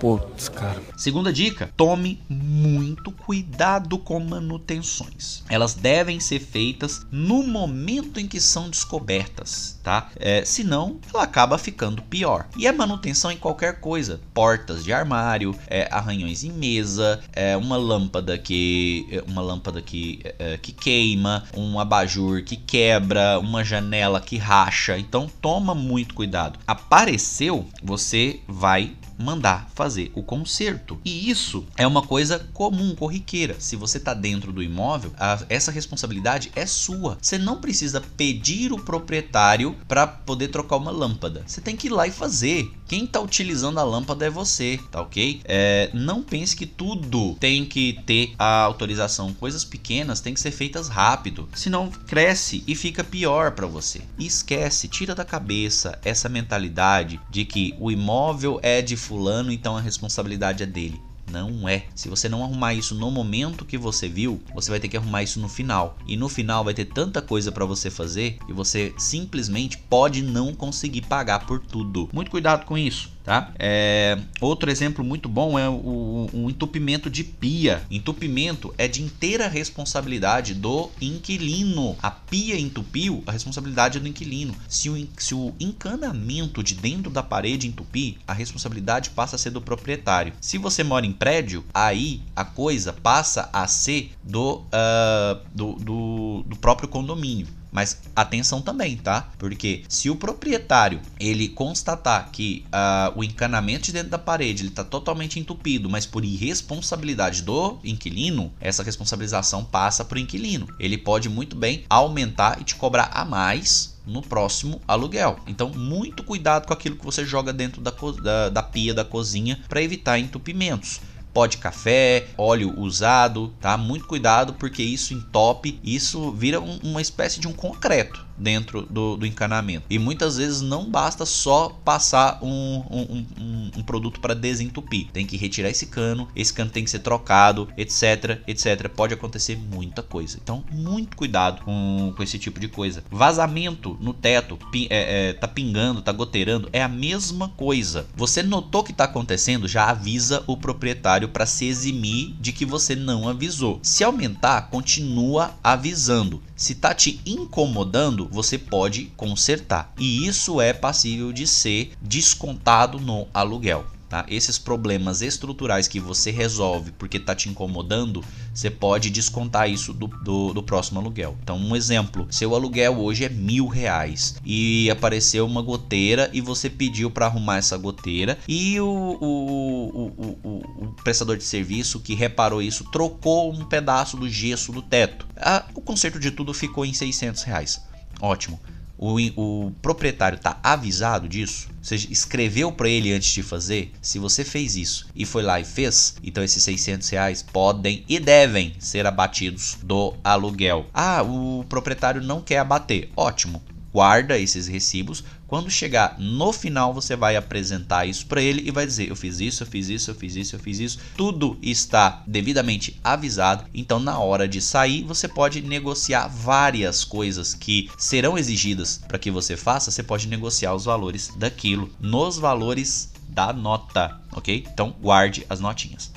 Putz, 0.00 0.48
cara. 0.48 0.80
Segunda 0.96 1.32
dica: 1.32 1.70
tome 1.76 2.20
muito 2.28 3.10
cuidado 3.10 3.98
com 3.98 4.18
manutenções. 4.20 5.42
Elas 5.48 5.74
devem 5.74 6.20
ser 6.20 6.40
feitas 6.40 7.06
no 7.10 7.42
momento 7.42 8.18
em 8.18 8.26
que 8.26 8.40
são 8.40 8.68
descobertas, 8.68 9.78
tá? 9.82 10.10
É, 10.16 10.44
senão, 10.44 10.98
ela 11.12 11.22
acaba 11.22 11.58
ficando 11.58 12.02
pior. 12.02 12.46
E 12.56 12.66
é 12.66 12.72
manutenção 12.72 13.30
em 13.30 13.36
qualquer 13.36 13.80
coisa: 13.80 14.20
portas 14.34 14.84
de 14.84 14.92
armário, 14.92 15.56
é, 15.66 15.88
arranhões 15.90 16.44
em 16.44 16.52
mesa, 16.52 17.20
é, 17.32 17.56
uma 17.56 17.76
lâmpada 17.76 18.36
que 18.38 19.06
é, 19.10 19.22
uma 19.26 19.42
lâmpada 19.42 19.80
que, 19.80 20.20
é, 20.38 20.56
que 20.56 20.72
queima, 20.72 21.44
um 21.56 21.78
abajur 21.78 22.42
que 22.44 22.56
quebra, 22.56 23.38
uma 23.38 23.64
janela 23.64 24.20
que 24.20 24.36
racha. 24.36 24.98
Então, 24.98 25.30
toma 25.40 25.74
muito 25.74 26.14
cuidado. 26.14 26.58
Apareceu, 26.66 27.66
você 27.82 28.40
vai 28.46 28.92
mandar 29.18 29.68
fazer 29.74 30.10
o 30.14 30.22
conserto. 30.22 31.00
E 31.04 31.30
isso 31.30 31.66
é 31.76 31.86
uma 31.86 32.02
coisa 32.02 32.38
comum, 32.52 32.94
corriqueira. 32.94 33.56
Se 33.58 33.76
você 33.76 33.98
está 33.98 34.14
dentro 34.14 34.52
do 34.52 34.62
imóvel, 34.62 35.12
a, 35.18 35.40
essa 35.48 35.70
responsabilidade 35.70 36.50
é 36.54 36.66
sua. 36.66 37.18
Você 37.20 37.38
não 37.38 37.60
precisa 37.60 38.00
pedir 38.00 38.72
o 38.72 38.82
proprietário 38.82 39.76
para 39.86 40.06
poder 40.06 40.48
trocar 40.48 40.76
uma 40.76 40.90
lâmpada. 40.90 41.42
Você 41.46 41.60
tem 41.60 41.76
que 41.76 41.86
ir 41.86 41.90
lá 41.90 42.06
e 42.06 42.10
fazer. 42.10 42.72
Quem 42.86 43.04
está 43.04 43.20
utilizando 43.20 43.78
a 43.78 43.84
lâmpada 43.84 44.26
é 44.26 44.30
você, 44.30 44.78
tá 44.90 45.00
ok? 45.00 45.40
É, 45.44 45.90
não 45.94 46.22
pense 46.22 46.54
que 46.54 46.66
tudo 46.66 47.34
tem 47.36 47.64
que 47.64 47.98
ter 48.04 48.34
a 48.38 48.62
autorização. 48.62 49.32
Coisas 49.32 49.64
pequenas 49.64 50.20
têm 50.20 50.34
que 50.34 50.40
ser 50.40 50.50
feitas 50.50 50.88
rápido, 50.88 51.48
senão 51.54 51.90
cresce 52.06 52.62
e 52.66 52.74
fica 52.74 53.02
pior 53.02 53.52
para 53.52 53.66
você. 53.66 54.02
E 54.18 54.26
esquece, 54.26 54.88
tira 54.88 55.14
da 55.14 55.24
cabeça 55.24 55.98
essa 56.04 56.28
mentalidade 56.28 57.20
de 57.30 57.44
que 57.44 57.74
o 57.78 57.90
imóvel 57.90 58.60
é 58.62 58.82
de 58.82 58.96
fulano, 59.12 59.52
então 59.52 59.76
a 59.76 59.80
responsabilidade 59.80 60.62
é 60.62 60.66
dele. 60.66 60.98
Não 61.30 61.68
é. 61.68 61.84
Se 61.94 62.08
você 62.08 62.30
não 62.30 62.42
arrumar 62.42 62.72
isso 62.72 62.94
no 62.94 63.10
momento 63.10 63.64
que 63.64 63.76
você 63.76 64.08
viu, 64.08 64.40
você 64.54 64.70
vai 64.70 64.80
ter 64.80 64.88
que 64.88 64.96
arrumar 64.96 65.22
isso 65.22 65.38
no 65.38 65.48
final. 65.50 65.98
E 66.06 66.16
no 66.16 66.30
final 66.30 66.64
vai 66.64 66.72
ter 66.72 66.86
tanta 66.86 67.20
coisa 67.20 67.52
para 67.52 67.66
você 67.66 67.90
fazer 67.90 68.38
que 68.46 68.52
você 68.54 68.94
simplesmente 68.96 69.76
pode 69.76 70.22
não 70.22 70.54
conseguir 70.54 71.02
pagar 71.02 71.46
por 71.46 71.60
tudo. 71.60 72.08
Muito 72.12 72.30
cuidado 72.30 72.64
com 72.64 72.76
isso 72.76 73.11
tá? 73.24 73.52
É, 73.58 74.18
outro 74.40 74.70
exemplo 74.70 75.04
muito 75.04 75.28
bom 75.28 75.58
é 75.58 75.68
o, 75.68 76.28
o, 76.32 76.50
entupimento 76.50 77.08
de 77.08 77.24
pia. 77.24 77.82
Entupimento 77.90 78.74
é 78.76 78.88
de 78.88 79.02
inteira 79.02 79.48
responsabilidade 79.48 80.54
do 80.54 80.90
inquilino. 81.00 81.96
A 82.02 82.10
pia 82.10 82.58
entupiu, 82.58 83.22
a 83.26 83.32
responsabilidade 83.32 83.98
é 83.98 84.00
do 84.00 84.08
inquilino. 84.08 84.54
Se 84.68 84.88
o, 84.88 85.08
se 85.16 85.34
o 85.34 85.54
encanamento 85.58 86.62
de 86.62 86.74
dentro 86.74 87.10
da 87.10 87.22
parede 87.22 87.66
entupir, 87.66 88.16
a 88.26 88.32
responsabilidade 88.32 89.10
passa 89.10 89.36
a 89.36 89.38
ser 89.38 89.50
do 89.50 89.60
proprietário. 89.60 90.32
Se 90.40 90.58
você 90.58 90.82
mora 90.82 91.06
em 91.06 91.12
prédio, 91.12 91.64
aí 91.72 92.20
a 92.34 92.44
coisa 92.44 92.92
passa 92.92 93.48
a 93.52 93.66
ser 93.66 94.12
do, 94.22 94.58
uh, 94.58 95.40
do, 95.54 95.74
do, 95.74 96.44
do 96.46 96.56
próprio 96.56 96.88
condomínio. 96.88 97.46
Mas 97.72 98.02
atenção 98.14 98.60
também, 98.60 98.98
tá? 98.98 99.30
Porque 99.38 99.82
se 99.88 100.10
o 100.10 100.16
proprietário 100.16 101.00
ele 101.18 101.48
constatar 101.48 102.30
que 102.30 102.66
uh, 102.66 103.18
o 103.18 103.24
encanamento 103.24 103.84
de 103.84 103.92
dentro 103.92 104.10
da 104.10 104.18
parede 104.18 104.66
está 104.66 104.84
totalmente 104.84 105.40
entupido, 105.40 105.88
mas 105.88 106.04
por 106.04 106.22
irresponsabilidade 106.22 107.42
do 107.42 107.78
inquilino, 107.82 108.52
essa 108.60 108.82
responsabilização 108.82 109.64
passa 109.64 110.04
para 110.04 110.16
o 110.16 110.20
inquilino. 110.20 110.68
Ele 110.78 110.98
pode 110.98 111.30
muito 111.30 111.56
bem 111.56 111.84
aumentar 111.88 112.60
e 112.60 112.64
te 112.64 112.74
cobrar 112.74 113.10
a 113.14 113.24
mais 113.24 113.96
no 114.06 114.20
próximo 114.20 114.80
aluguel. 114.86 115.38
Então, 115.46 115.70
muito 115.70 116.22
cuidado 116.22 116.66
com 116.66 116.72
aquilo 116.72 116.96
que 116.96 117.04
você 117.04 117.24
joga 117.24 117.52
dentro 117.52 117.80
da, 117.80 117.92
da, 118.22 118.48
da 118.50 118.62
pia 118.62 118.92
da 118.92 119.04
cozinha 119.04 119.60
para 119.68 119.82
evitar 119.82 120.18
entupimentos 120.18 121.00
pó 121.32 121.46
de 121.46 121.56
café, 121.56 122.28
óleo 122.36 122.78
usado, 122.78 123.48
tá? 123.60 123.76
Muito 123.76 124.06
cuidado 124.06 124.54
porque 124.54 124.82
isso 124.82 125.14
entope, 125.14 125.80
isso 125.82 126.30
vira 126.32 126.60
um, 126.60 126.78
uma 126.82 127.00
espécie 127.00 127.40
de 127.40 127.48
um 127.48 127.52
concreto 127.52 128.31
dentro 128.42 128.82
do, 128.82 129.16
do, 129.16 129.26
encanamento. 129.26 129.86
E 129.88 129.98
muitas 129.98 130.36
vezes 130.36 130.60
não 130.60 130.90
basta 130.90 131.24
só 131.24 131.68
passar 131.84 132.38
um, 132.42 132.82
um, 132.90 133.26
um, 133.40 133.70
um 133.78 133.82
produto 133.82 134.20
para 134.20 134.34
desentupir. 134.34 135.06
Tem 135.12 135.26
que 135.26 135.36
retirar 135.36 135.70
esse 135.70 135.86
cano, 135.86 136.28
esse 136.34 136.52
cano 136.52 136.70
tem 136.70 136.84
que 136.84 136.90
ser 136.90 136.98
trocado, 136.98 137.68
etc, 137.76 138.40
etc. 138.46 138.88
Pode 138.88 139.14
acontecer 139.14 139.56
muita 139.56 140.02
coisa. 140.02 140.38
Então, 140.42 140.64
muito 140.70 141.16
cuidado 141.16 141.62
com, 141.64 142.12
com 142.16 142.22
esse 142.22 142.38
tipo 142.38 142.58
de 142.58 142.68
coisa. 142.68 143.04
Vazamento 143.10 143.96
no 144.00 144.12
teto, 144.12 144.58
pi, 144.70 144.86
é, 144.90 145.30
é, 145.30 145.32
tá 145.32 145.46
pingando, 145.46 146.02
tá 146.02 146.12
goteirando, 146.12 146.68
é 146.72 146.82
a 146.82 146.88
mesma 146.88 147.48
coisa. 147.48 148.06
Você 148.16 148.42
notou 148.42 148.82
que 148.82 148.92
está 148.92 149.04
acontecendo, 149.04 149.68
já 149.68 149.88
avisa 149.88 150.42
o 150.46 150.56
proprietário 150.56 151.28
para 151.28 151.46
se 151.46 151.66
eximir 151.66 152.34
de 152.40 152.52
que 152.52 152.64
você 152.64 152.96
não 152.96 153.28
avisou. 153.28 153.78
Se 153.82 154.02
aumentar, 154.02 154.68
continua 154.70 155.54
avisando. 155.62 156.42
Se 156.56 156.74
tá 156.74 156.94
te 156.94 157.20
incomodando, 157.26 158.28
você 158.32 158.58
pode 158.58 159.12
consertar. 159.16 159.92
E 159.98 160.26
isso 160.26 160.60
é 160.60 160.72
passível 160.72 161.32
de 161.32 161.46
ser 161.46 161.92
descontado 162.00 162.98
no 162.98 163.28
aluguel. 163.32 163.86
Tá? 164.12 164.26
Esses 164.28 164.58
problemas 164.58 165.22
estruturais 165.22 165.88
que 165.88 165.98
você 165.98 166.30
resolve 166.30 166.92
porque 166.92 167.16
está 167.16 167.34
te 167.34 167.48
incomodando, 167.48 168.22
você 168.52 168.68
pode 168.68 169.08
descontar 169.08 169.70
isso 169.70 169.94
do, 169.94 170.06
do, 170.06 170.52
do, 170.52 170.62
próximo 170.62 171.00
aluguel. 171.00 171.34
Então, 171.42 171.56
um 171.56 171.74
exemplo: 171.74 172.26
seu 172.30 172.54
aluguel 172.54 173.00
hoje 173.00 173.24
é 173.24 173.30
mil 173.30 173.66
reais 173.66 174.36
e 174.44 174.90
apareceu 174.90 175.46
uma 175.46 175.62
goteira 175.62 176.28
e 176.30 176.42
você 176.42 176.68
pediu 176.68 177.10
para 177.10 177.24
arrumar 177.24 177.56
essa 177.56 177.78
goteira 177.78 178.38
e 178.46 178.78
o, 178.78 178.86
o, 178.86 180.12
o, 180.18 180.84
o, 180.84 180.94
prestador 181.02 181.38
de 181.38 181.44
serviço 181.44 181.98
que 181.98 182.14
reparou 182.14 182.60
isso 182.60 182.84
trocou 182.92 183.50
um 183.50 183.64
pedaço 183.64 184.18
do 184.18 184.28
gesso 184.28 184.72
do 184.72 184.82
teto. 184.82 185.26
Ah, 185.38 185.64
o 185.74 185.80
conserto 185.80 186.20
de 186.20 186.30
tudo 186.30 186.52
ficou 186.52 186.84
em 186.84 186.92
600 186.92 187.44
reais. 187.44 187.80
Ótimo 188.22 188.58
o, 189.04 189.66
o 189.66 189.70
proprietário 189.82 190.36
está 190.36 190.60
avisado 190.62 191.28
disso, 191.28 191.68
você 191.82 191.96
escreveu 191.96 192.70
para 192.70 192.88
ele 192.88 193.12
antes 193.12 193.32
de 193.34 193.42
fazer, 193.42 193.92
se 194.00 194.16
você 194.16 194.44
fez 194.44 194.76
isso 194.76 195.08
e 195.12 195.26
foi 195.26 195.42
lá 195.42 195.58
e 195.58 195.64
fez, 195.64 196.14
então 196.22 196.44
esses 196.44 196.62
600 196.62 197.08
reais 197.08 197.42
podem 197.42 198.04
e 198.08 198.20
devem 198.20 198.76
ser 198.78 199.04
abatidos 199.04 199.76
do 199.82 200.14
aluguel. 200.22 200.86
Ah, 200.94 201.20
o 201.20 201.64
proprietário 201.68 202.22
não 202.22 202.40
quer 202.40 202.58
abater. 202.58 203.10
Ótimo, 203.16 203.60
guarda 203.92 204.38
esses 204.38 204.68
recibos. 204.68 205.24
Quando 205.52 205.70
chegar 205.70 206.16
no 206.18 206.50
final, 206.50 206.94
você 206.94 207.14
vai 207.14 207.36
apresentar 207.36 208.06
isso 208.06 208.24
para 208.24 208.40
ele 208.40 208.66
e 208.66 208.70
vai 208.70 208.86
dizer: 208.86 209.10
Eu 209.10 209.14
fiz 209.14 209.38
isso, 209.38 209.62
eu 209.62 209.66
fiz 209.66 209.90
isso, 209.90 210.10
eu 210.10 210.14
fiz 210.14 210.34
isso, 210.34 210.56
eu 210.56 210.58
fiz 210.58 210.78
isso. 210.80 210.98
Tudo 211.14 211.58
está 211.60 212.22
devidamente 212.26 212.98
avisado. 213.04 213.66
Então, 213.74 214.00
na 214.00 214.18
hora 214.18 214.48
de 214.48 214.62
sair, 214.62 215.04
você 215.04 215.28
pode 215.28 215.60
negociar 215.60 216.26
várias 216.26 217.04
coisas 217.04 217.52
que 217.52 217.90
serão 217.98 218.38
exigidas 218.38 219.02
para 219.06 219.18
que 219.18 219.30
você 219.30 219.54
faça. 219.54 219.90
Você 219.90 220.02
pode 220.02 220.26
negociar 220.26 220.72
os 220.72 220.86
valores 220.86 221.30
daquilo 221.36 221.90
nos 222.00 222.38
valores 222.38 223.12
da 223.28 223.52
nota, 223.52 224.18
ok? 224.32 224.64
Então, 224.72 224.96
guarde 225.02 225.44
as 225.50 225.60
notinhas. 225.60 226.10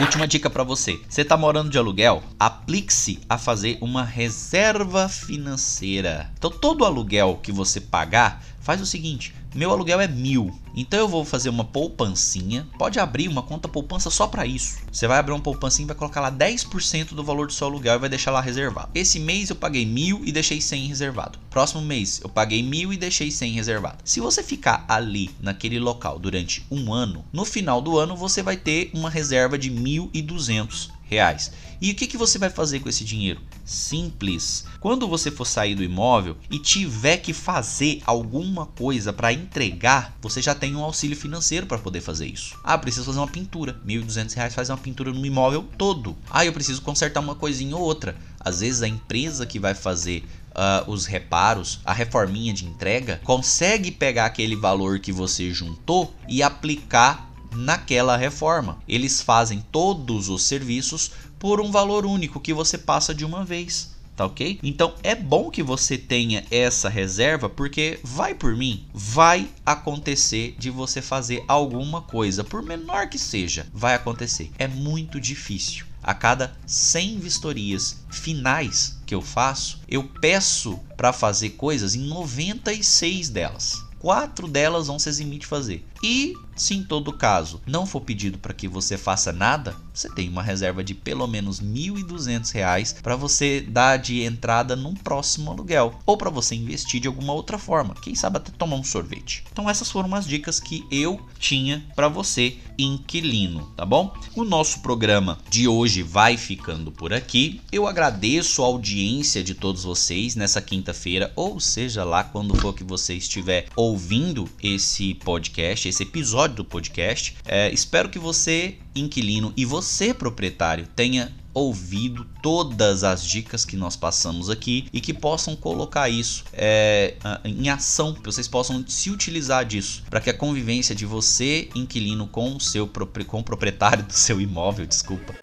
Última 0.00 0.26
dica 0.26 0.50
para 0.50 0.64
você. 0.64 1.00
Você 1.08 1.22
está 1.22 1.36
morando 1.36 1.70
de 1.70 1.78
aluguel? 1.78 2.20
Aplique-se 2.38 3.20
a 3.28 3.38
fazer 3.38 3.78
uma 3.80 4.02
reserva 4.02 5.08
financeira. 5.08 6.32
Então 6.36 6.50
todo 6.50 6.84
aluguel 6.84 7.38
que 7.40 7.52
você 7.52 7.80
pagar, 7.80 8.42
faz 8.64 8.80
o 8.80 8.86
seguinte: 8.86 9.32
meu 9.54 9.70
aluguel 9.70 10.00
é 10.00 10.08
mil. 10.08 10.58
Então 10.74 10.98
eu 10.98 11.06
vou 11.06 11.24
fazer 11.24 11.48
uma 11.48 11.64
poupancinha. 11.64 12.66
Pode 12.76 12.98
abrir 12.98 13.28
uma 13.28 13.42
conta 13.42 13.68
poupança 13.68 14.10
só 14.10 14.26
para 14.26 14.44
isso. 14.44 14.78
Você 14.90 15.06
vai 15.06 15.18
abrir 15.18 15.32
uma 15.32 15.40
poupancinha 15.40 15.84
e 15.84 15.86
vai 15.86 15.96
colocar 15.96 16.20
lá 16.20 16.32
10% 16.32 17.14
do 17.14 17.22
valor 17.22 17.46
do 17.46 17.52
seu 17.52 17.68
aluguel 17.68 17.94
e 17.94 17.98
vai 17.98 18.08
deixar 18.08 18.32
lá 18.32 18.40
reservado. 18.40 18.90
Esse 18.92 19.20
mês 19.20 19.50
eu 19.50 19.56
paguei 19.56 19.86
mil 19.86 20.22
e 20.24 20.32
deixei 20.32 20.60
100 20.60 20.88
reservado. 20.88 21.38
Próximo 21.50 21.82
mês 21.82 22.20
eu 22.24 22.28
paguei 22.28 22.62
mil 22.64 22.92
e 22.92 22.96
deixei 22.96 23.30
100 23.30 23.52
reservado. 23.52 23.98
Se 24.04 24.18
você 24.18 24.42
ficar 24.42 24.84
ali 24.88 25.30
naquele 25.38 25.78
local 25.78 26.18
durante 26.18 26.66
um 26.68 26.92
ano, 26.92 27.24
no 27.32 27.44
final 27.44 27.80
do 27.80 27.96
ano 27.96 28.16
você 28.16 28.42
vai 28.42 28.56
ter 28.56 28.90
uma 28.92 29.10
reserva 29.10 29.56
de 29.56 29.70
1.200 29.70 30.93
reais. 31.08 31.52
E 31.80 31.90
o 31.90 31.94
que, 31.94 32.06
que 32.06 32.16
você 32.16 32.38
vai 32.38 32.48
fazer 32.48 32.80
com 32.80 32.88
esse 32.88 33.04
dinheiro? 33.04 33.40
Simples. 33.64 34.64
Quando 34.80 35.08
você 35.08 35.30
for 35.30 35.44
sair 35.44 35.74
do 35.74 35.82
imóvel 35.82 36.36
e 36.50 36.58
tiver 36.58 37.18
que 37.18 37.32
fazer 37.32 38.00
alguma 38.06 38.66
coisa 38.66 39.12
para 39.12 39.32
entregar, 39.32 40.16
você 40.20 40.40
já 40.40 40.54
tem 40.54 40.74
um 40.74 40.82
auxílio 40.82 41.16
financeiro 41.16 41.66
para 41.66 41.78
poder 41.78 42.00
fazer 42.00 42.26
isso. 42.26 42.58
Ah, 42.64 42.78
preciso 42.78 43.06
fazer 43.06 43.18
uma 43.18 43.28
pintura. 43.28 43.80
R$ 43.86 43.98
1.200 44.00 44.50
faz 44.50 44.70
uma 44.70 44.78
pintura 44.78 45.12
no 45.12 45.26
imóvel 45.26 45.68
todo. 45.76 46.16
Ah, 46.30 46.44
eu 46.44 46.52
preciso 46.52 46.82
consertar 46.82 47.20
uma 47.20 47.34
coisinha 47.34 47.76
ou 47.76 47.82
outra. 47.82 48.16
Às 48.40 48.60
vezes 48.60 48.82
a 48.82 48.88
empresa 48.88 49.46
que 49.46 49.58
vai 49.58 49.74
fazer 49.74 50.24
Uh, 50.54 50.88
os 50.88 51.04
reparos, 51.04 51.80
a 51.84 51.92
reforminha 51.92 52.54
de 52.54 52.64
entrega, 52.64 53.20
consegue 53.24 53.90
pegar 53.90 54.26
aquele 54.26 54.54
valor 54.54 55.00
que 55.00 55.10
você 55.10 55.52
juntou 55.52 56.14
e 56.28 56.44
aplicar 56.44 57.33
naquela 57.54 58.16
reforma. 58.16 58.78
Eles 58.88 59.20
fazem 59.20 59.64
todos 59.72 60.28
os 60.28 60.42
serviços 60.42 61.12
por 61.38 61.60
um 61.60 61.70
valor 61.70 62.06
único 62.06 62.40
que 62.40 62.54
você 62.54 62.78
passa 62.78 63.14
de 63.14 63.24
uma 63.24 63.44
vez. 63.44 63.94
Tá 64.16 64.26
ok? 64.26 64.60
Então 64.62 64.94
é 65.02 65.14
bom 65.14 65.50
que 65.50 65.62
você 65.62 65.98
tenha 65.98 66.44
essa 66.48 66.88
reserva, 66.88 67.48
porque 67.48 67.98
vai 68.04 68.32
por 68.32 68.56
mim, 68.56 68.84
vai 68.94 69.48
acontecer 69.66 70.54
de 70.56 70.70
você 70.70 71.02
fazer 71.02 71.44
alguma 71.48 72.00
coisa, 72.00 72.44
por 72.44 72.62
menor 72.62 73.08
que 73.08 73.18
seja, 73.18 73.66
vai 73.74 73.94
acontecer. 73.94 74.52
É 74.56 74.68
muito 74.68 75.20
difícil 75.20 75.84
a 76.04 76.12
cada 76.12 76.54
100 76.66 77.18
vistorias 77.18 77.96
finais 78.10 78.98
que 79.06 79.14
eu 79.14 79.22
faço, 79.22 79.80
eu 79.88 80.04
peço 80.04 80.78
para 80.96 81.12
fazer 81.12 81.50
coisas 81.50 81.94
em 81.94 82.06
96 82.06 83.30
delas. 83.30 83.82
Quatro 83.98 84.46
delas 84.46 84.86
vão 84.86 84.98
se 84.98 85.08
eximir 85.08 85.38
de 85.38 85.46
fazer. 85.46 85.82
E 86.02 86.34
se 86.56 86.74
em 86.74 86.82
todo 86.82 87.12
caso 87.12 87.60
não 87.66 87.86
for 87.86 88.00
pedido 88.00 88.38
para 88.38 88.54
que 88.54 88.68
você 88.68 88.96
faça 88.96 89.32
nada, 89.32 89.76
você 89.92 90.08
tem 90.08 90.28
uma 90.28 90.42
reserva 90.42 90.82
de 90.82 90.94
pelo 90.94 91.26
menos 91.26 91.58
R$ 91.58 91.66
1.200 91.66 93.00
para 93.02 93.16
você 93.16 93.60
dar 93.60 93.96
de 93.96 94.22
entrada 94.22 94.74
num 94.76 94.94
próximo 94.94 95.50
aluguel 95.50 95.98
ou 96.06 96.16
para 96.16 96.30
você 96.30 96.54
investir 96.54 97.00
de 97.00 97.08
alguma 97.08 97.32
outra 97.32 97.58
forma, 97.58 97.94
quem 97.94 98.14
sabe 98.14 98.38
até 98.38 98.50
tomar 98.52 98.76
um 98.76 98.84
sorvete. 98.84 99.44
Então 99.52 99.68
essas 99.68 99.90
foram 99.90 100.14
as 100.14 100.26
dicas 100.26 100.60
que 100.60 100.84
eu 100.90 101.20
tinha 101.38 101.84
para 101.94 102.08
você 102.08 102.58
inquilino, 102.76 103.72
tá 103.76 103.84
bom? 103.84 104.12
O 104.34 104.44
nosso 104.44 104.80
programa 104.80 105.38
de 105.48 105.68
hoje 105.68 106.02
vai 106.02 106.36
ficando 106.36 106.90
por 106.90 107.12
aqui. 107.12 107.60
Eu 107.70 107.86
agradeço 107.86 108.62
a 108.62 108.66
audiência 108.66 109.44
de 109.44 109.54
todos 109.54 109.84
vocês 109.84 110.34
nessa 110.34 110.60
quinta-feira, 110.60 111.32
ou 111.36 111.60
seja 111.60 112.02
lá 112.02 112.24
quando 112.24 112.56
for 112.56 112.74
que 112.74 112.82
você 112.82 113.14
estiver 113.14 113.66
ouvindo 113.76 114.48
esse 114.60 115.14
podcast, 115.14 115.88
esse 115.88 116.02
episódio 116.02 116.43
do 116.52 116.64
podcast. 116.64 117.36
É, 117.44 117.70
espero 117.72 118.08
que 118.08 118.18
você, 118.18 118.76
inquilino, 118.94 119.52
e 119.56 119.64
você, 119.64 120.12
proprietário, 120.12 120.86
tenha 120.94 121.32
ouvido 121.54 122.26
todas 122.42 123.04
as 123.04 123.24
dicas 123.24 123.64
que 123.64 123.76
nós 123.76 123.94
passamos 123.94 124.50
aqui 124.50 124.88
e 124.92 125.00
que 125.00 125.14
possam 125.14 125.54
colocar 125.54 126.08
isso 126.08 126.44
é, 126.52 127.14
em 127.44 127.68
ação, 127.68 128.12
que 128.12 128.24
vocês 128.24 128.48
possam 128.48 128.84
se 128.88 129.08
utilizar 129.08 129.64
disso 129.64 130.02
para 130.10 130.20
que 130.20 130.28
a 130.28 130.34
convivência 130.34 130.94
de 130.94 131.06
você, 131.06 131.68
inquilino, 131.74 132.26
com 132.26 132.56
o 132.56 132.60
seu 132.60 132.90
com 133.28 133.38
o 133.38 133.44
proprietário 133.44 134.04
do 134.04 134.12
seu 134.12 134.40
imóvel, 134.40 134.84
desculpa, 134.84 135.34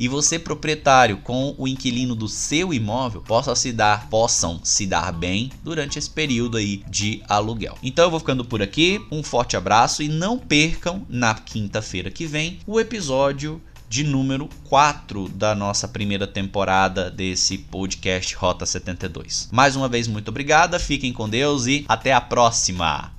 e 0.00 0.08
você 0.08 0.38
proprietário 0.38 1.18
com 1.18 1.54
o 1.58 1.68
inquilino 1.68 2.14
do 2.14 2.28
seu 2.28 2.72
imóvel 2.72 3.22
possa 3.22 3.54
se 3.54 3.72
dar, 3.72 4.08
possam 4.08 4.60
se 4.62 4.86
dar 4.86 5.12
bem 5.12 5.50
durante 5.62 5.98
esse 5.98 6.10
período 6.10 6.56
aí 6.56 6.82
de 6.88 7.22
aluguel. 7.28 7.78
Então 7.82 8.04
eu 8.04 8.10
vou 8.10 8.20
ficando 8.20 8.44
por 8.44 8.62
aqui, 8.62 9.00
um 9.10 9.22
forte 9.22 9.56
abraço 9.56 10.02
e 10.02 10.08
não 10.08 10.38
percam 10.38 11.06
na 11.08 11.34
quinta-feira 11.34 12.10
que 12.10 12.26
vem 12.26 12.58
o 12.66 12.80
episódio 12.80 13.60
de 13.88 14.02
número 14.02 14.48
4 14.64 15.28
da 15.28 15.54
nossa 15.54 15.86
primeira 15.86 16.26
temporada 16.26 17.10
desse 17.10 17.58
podcast 17.58 18.34
Rota 18.34 18.66
72. 18.66 19.48
Mais 19.52 19.76
uma 19.76 19.88
vez, 19.88 20.08
muito 20.08 20.28
obrigada, 20.28 20.80
fiquem 20.80 21.12
com 21.12 21.28
Deus 21.28 21.66
e 21.66 21.84
até 21.88 22.12
a 22.12 22.20
próxima! 22.20 23.12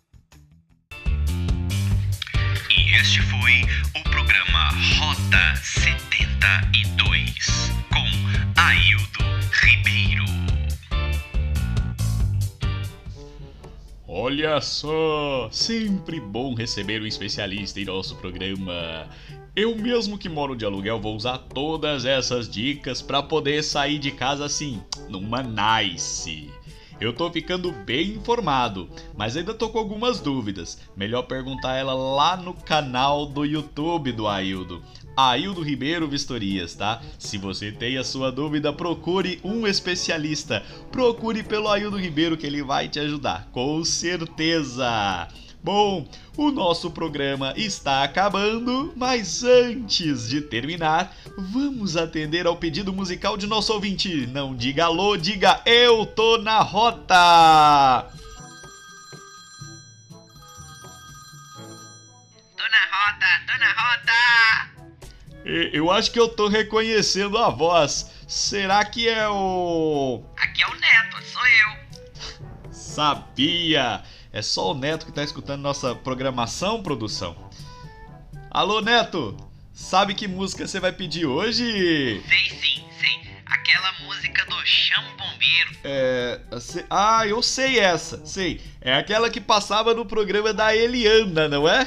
E 2.69 2.95
este 2.99 3.21
foi 3.21 3.84
72 6.45 7.71
com 7.89 8.61
Aildo 8.61 9.25
Ribeiro. 9.63 10.25
Olha 14.07 14.61
só, 14.61 15.49
sempre 15.51 16.19
bom 16.19 16.53
receber 16.53 17.01
um 17.01 17.07
especialista 17.07 17.81
em 17.81 17.85
nosso 17.85 18.15
programa. 18.17 19.09
Eu 19.55 19.75
mesmo 19.75 20.19
que 20.19 20.29
moro 20.29 20.55
de 20.55 20.63
aluguel 20.63 21.01
vou 21.01 21.15
usar 21.15 21.39
todas 21.39 22.05
essas 22.05 22.47
dicas 22.47 23.01
para 23.01 23.23
poder 23.23 23.63
sair 23.63 23.97
de 23.97 24.11
casa 24.11 24.45
assim, 24.45 24.79
numa 25.09 25.41
nice. 25.41 26.51
Eu 27.01 27.11
tô 27.11 27.31
ficando 27.31 27.71
bem 27.71 28.11
informado, 28.11 28.87
mas 29.17 29.35
ainda 29.35 29.53
tô 29.53 29.69
com 29.69 29.79
algumas 29.79 30.19
dúvidas. 30.19 30.79
Melhor 30.95 31.23
perguntar 31.23 31.75
ela 31.75 31.95
lá 31.95 32.37
no 32.37 32.53
canal 32.53 33.25
do 33.25 33.43
YouTube 33.43 34.11
do 34.11 34.27
Aildo. 34.27 34.83
Aildo 35.15 35.61
Ribeiro 35.61 36.07
Vistorias, 36.07 36.75
tá? 36.75 37.01
Se 37.17 37.37
você 37.37 37.71
tem 37.71 37.97
a 37.97 38.03
sua 38.03 38.31
dúvida, 38.31 38.73
procure 38.73 39.39
um 39.43 39.65
especialista. 39.65 40.63
Procure 40.91 41.43
pelo 41.43 41.69
Aildo 41.69 41.97
Ribeiro 41.97 42.37
que 42.37 42.45
ele 42.45 42.61
vai 42.61 42.87
te 42.89 42.99
ajudar, 42.99 43.47
com 43.51 43.83
certeza. 43.83 45.27
Bom, 45.65 46.07
o 46.37 46.51
nosso 46.51 46.91
programa 46.91 47.51
está 47.57 48.03
acabando, 48.03 48.93
mas 48.95 49.43
antes 49.43 50.29
de 50.29 50.39
terminar, 50.39 51.11
vamos 51.35 51.97
atender 51.97 52.45
ao 52.45 52.55
pedido 52.55 52.93
musical 52.93 53.35
de 53.35 53.47
nosso 53.47 53.73
ouvinte. 53.73 54.27
Não 54.27 54.55
diga 54.55 54.85
alô, 54.85 55.17
diga 55.17 55.61
eu 55.65 56.05
tô 56.05 56.37
na 56.37 56.59
rota! 56.59 58.07
Tô 62.55 62.63
na 62.69 62.85
rota, 62.85 63.25
tô 63.47 63.57
na 63.57 63.71
rota! 63.71 64.74
Eu 65.45 65.91
acho 65.91 66.11
que 66.11 66.19
eu 66.19 66.27
tô 66.27 66.47
reconhecendo 66.47 67.37
a 67.37 67.51
voz. 67.51 68.11
Será 68.27 68.83
que 68.83 69.07
é 69.07 69.29
o. 69.29 70.23
Aqui 70.37 70.63
é 70.63 70.67
o 70.67 70.75
Neto, 70.75 71.23
sou 71.23 71.47
eu. 71.47 72.71
Sabia! 72.71 74.01
É 74.33 74.41
só 74.41 74.71
o 74.71 74.73
Neto 74.73 75.05
que 75.05 75.11
tá 75.11 75.23
escutando 75.23 75.61
nossa 75.61 75.93
programação, 75.93 76.81
produção. 76.81 77.51
Alô, 78.49 78.81
Neto! 78.81 79.37
Sabe 79.71 80.15
que 80.15 80.27
música 80.27 80.65
você 80.65 80.79
vai 80.79 80.91
pedir 80.91 81.27
hoje? 81.27 82.23
Sei 82.27 82.49
sim, 82.49 82.83
sei. 82.99 83.21
Aquela 83.45 83.91
música 83.99 84.43
do 84.45 84.65
Chão 84.65 85.03
Bombeiro. 85.15 85.77
É. 85.83 86.41
Ah, 86.89 87.27
eu 87.27 87.43
sei 87.43 87.77
essa, 87.77 88.25
sei. 88.25 88.61
É 88.81 88.95
aquela 88.95 89.29
que 89.29 89.39
passava 89.39 89.93
no 89.93 90.07
programa 90.07 90.51
da 90.51 90.75
Eliana, 90.75 91.47
não 91.47 91.69
é? 91.69 91.85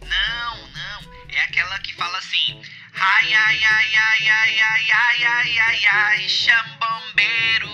Não, 0.00 0.56
não. 0.72 1.12
É 1.28 1.40
aquela 1.40 1.78
que 1.80 1.94
fala 1.94 2.16
assim. 2.16 2.58
Ai, 3.00 3.32
ai, 3.32 3.64
ai, 3.64 3.94
ai, 3.94 4.28
ai, 4.28 4.58
ai, 4.58 4.90
ai, 4.92 5.24
ai, 5.24 5.58
ai, 5.58 5.86
ai, 5.86 6.28
Chão 6.28 6.64
Bombeiro. 6.80 7.68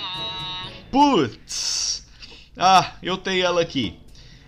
Putz! 0.91 2.05
Ah, 2.59 2.93
eu 3.03 3.17
tenho 3.17 3.47
ela 3.47 3.63
aqui. 3.63 3.99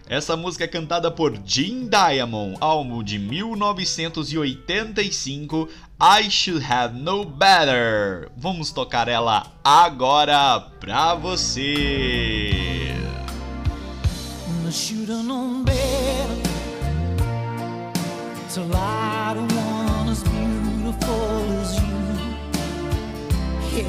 Essa 0.06 0.36
música 0.36 0.64
é 0.64 0.68
cantada 0.68 1.10
por 1.10 1.40
Jim 1.46 1.88
Diamond, 1.88 2.58
álbum 2.60 3.02
de 3.02 3.18
1985, 3.18 5.66
I 5.98 6.30
Should 6.30 6.62
Have 6.70 6.98
No 6.98 7.24
Better. 7.24 8.30
Vamos 8.36 8.70
tocar 8.70 9.08
ela 9.08 9.50
agora 9.64 10.60
pra 10.78 11.14
você. 11.14 12.50
I 18.58 19.05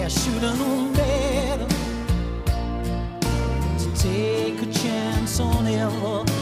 I 0.07 0.09
should 0.09 0.41
have 0.41 0.57
known 0.57 0.93
better. 0.93 1.67
take 3.93 4.61
a 4.61 4.71
chance 4.71 5.41
on 5.41 5.67
ever 5.67 6.36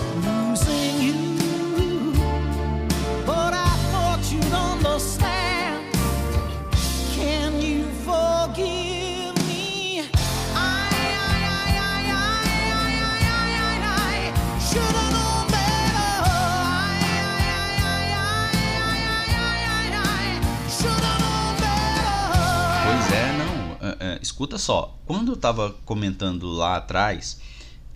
escuta 24.26 24.58
só. 24.58 24.98
Quando 25.06 25.32
eu 25.32 25.38
tava 25.38 25.76
comentando 25.86 26.48
lá 26.52 26.78
atrás 26.78 27.40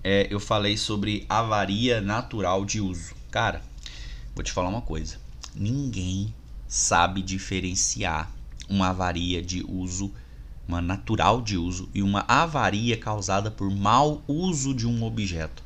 é, 0.04 0.28
eu 0.30 0.40
falei 0.40 0.78
sobre 0.78 1.26
avaria 1.28 2.00
natural 2.00 2.64
de 2.64 2.80
uso. 2.80 3.14
Cara, 3.30 3.62
Vou 4.40 4.44
te 4.46 4.54
falar 4.54 4.70
uma 4.70 4.82
coisa. 4.82 5.18
Ninguém 5.54 6.34
sabe 6.66 7.22
diferenciar 7.22 8.32
uma 8.70 8.88
avaria 8.88 9.42
de 9.42 9.66
uso, 9.68 10.14
uma 10.66 10.82
natural 10.82 11.42
de 11.42 11.58
uso 11.58 11.90
e 11.94 12.02
uma 12.02 12.24
avaria 12.26 12.96
causada 12.96 13.52
por 13.52 13.70
mau 13.70 14.24
uso 14.30 14.74
de 14.74 14.88
um 14.88 15.04
objeto. 15.04 15.62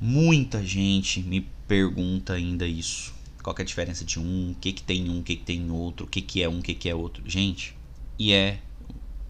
Muita 0.00 0.66
gente 0.66 1.20
me 1.20 1.48
pergunta 1.68 2.32
ainda 2.32 2.66
isso. 2.66 3.14
Qual 3.40 3.54
é 3.56 3.62
a 3.62 3.64
diferença 3.64 4.04
de 4.04 4.18
um, 4.18 4.50
o 4.50 4.54
que, 4.56 4.72
que 4.72 4.82
tem 4.82 5.08
um, 5.08 5.20
o 5.20 5.22
que, 5.22 5.36
que 5.36 5.44
tem 5.44 5.70
outro, 5.70 6.06
o 6.06 6.08
que, 6.08 6.20
que 6.20 6.42
é 6.42 6.48
um, 6.48 6.58
o 6.58 6.62
que, 6.62 6.74
que 6.74 6.88
é 6.88 6.94
outro. 6.96 7.22
Gente, 7.24 7.76
e 8.18 8.32
é. 8.32 8.58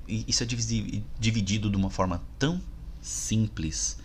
Isso 0.07 0.43
é 0.43 0.47
dividido 1.19 1.71
de 1.71 1.77
uma 1.77 1.91
forma 1.91 2.23
tão 2.39 2.61
simples. 3.01 3.99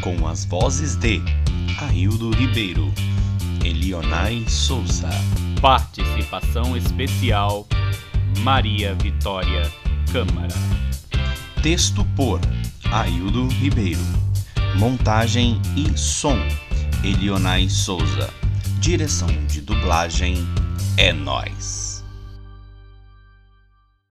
Com 0.00 0.26
as 0.26 0.44
vozes 0.44 0.96
de 0.96 1.20
Aildo 1.80 2.30
Ribeiro, 2.30 2.92
Elionai 3.64 4.44
Souza. 4.48 5.10
Participação 5.60 6.76
especial 6.76 7.66
Maria 8.40 8.94
Vitória 8.94 9.70
Câmara. 10.12 10.54
Texto 11.62 12.04
por 12.16 12.40
Aildo 12.90 13.46
Ribeiro. 13.48 14.00
Montagem 14.76 15.60
e 15.76 15.96
som 15.96 16.38
Elionai 17.04 17.68
Souza. 17.68 18.32
Direção 18.80 19.28
de 19.46 19.60
dublagem 19.60 20.36
é 20.96 21.12
nós. 21.12 21.81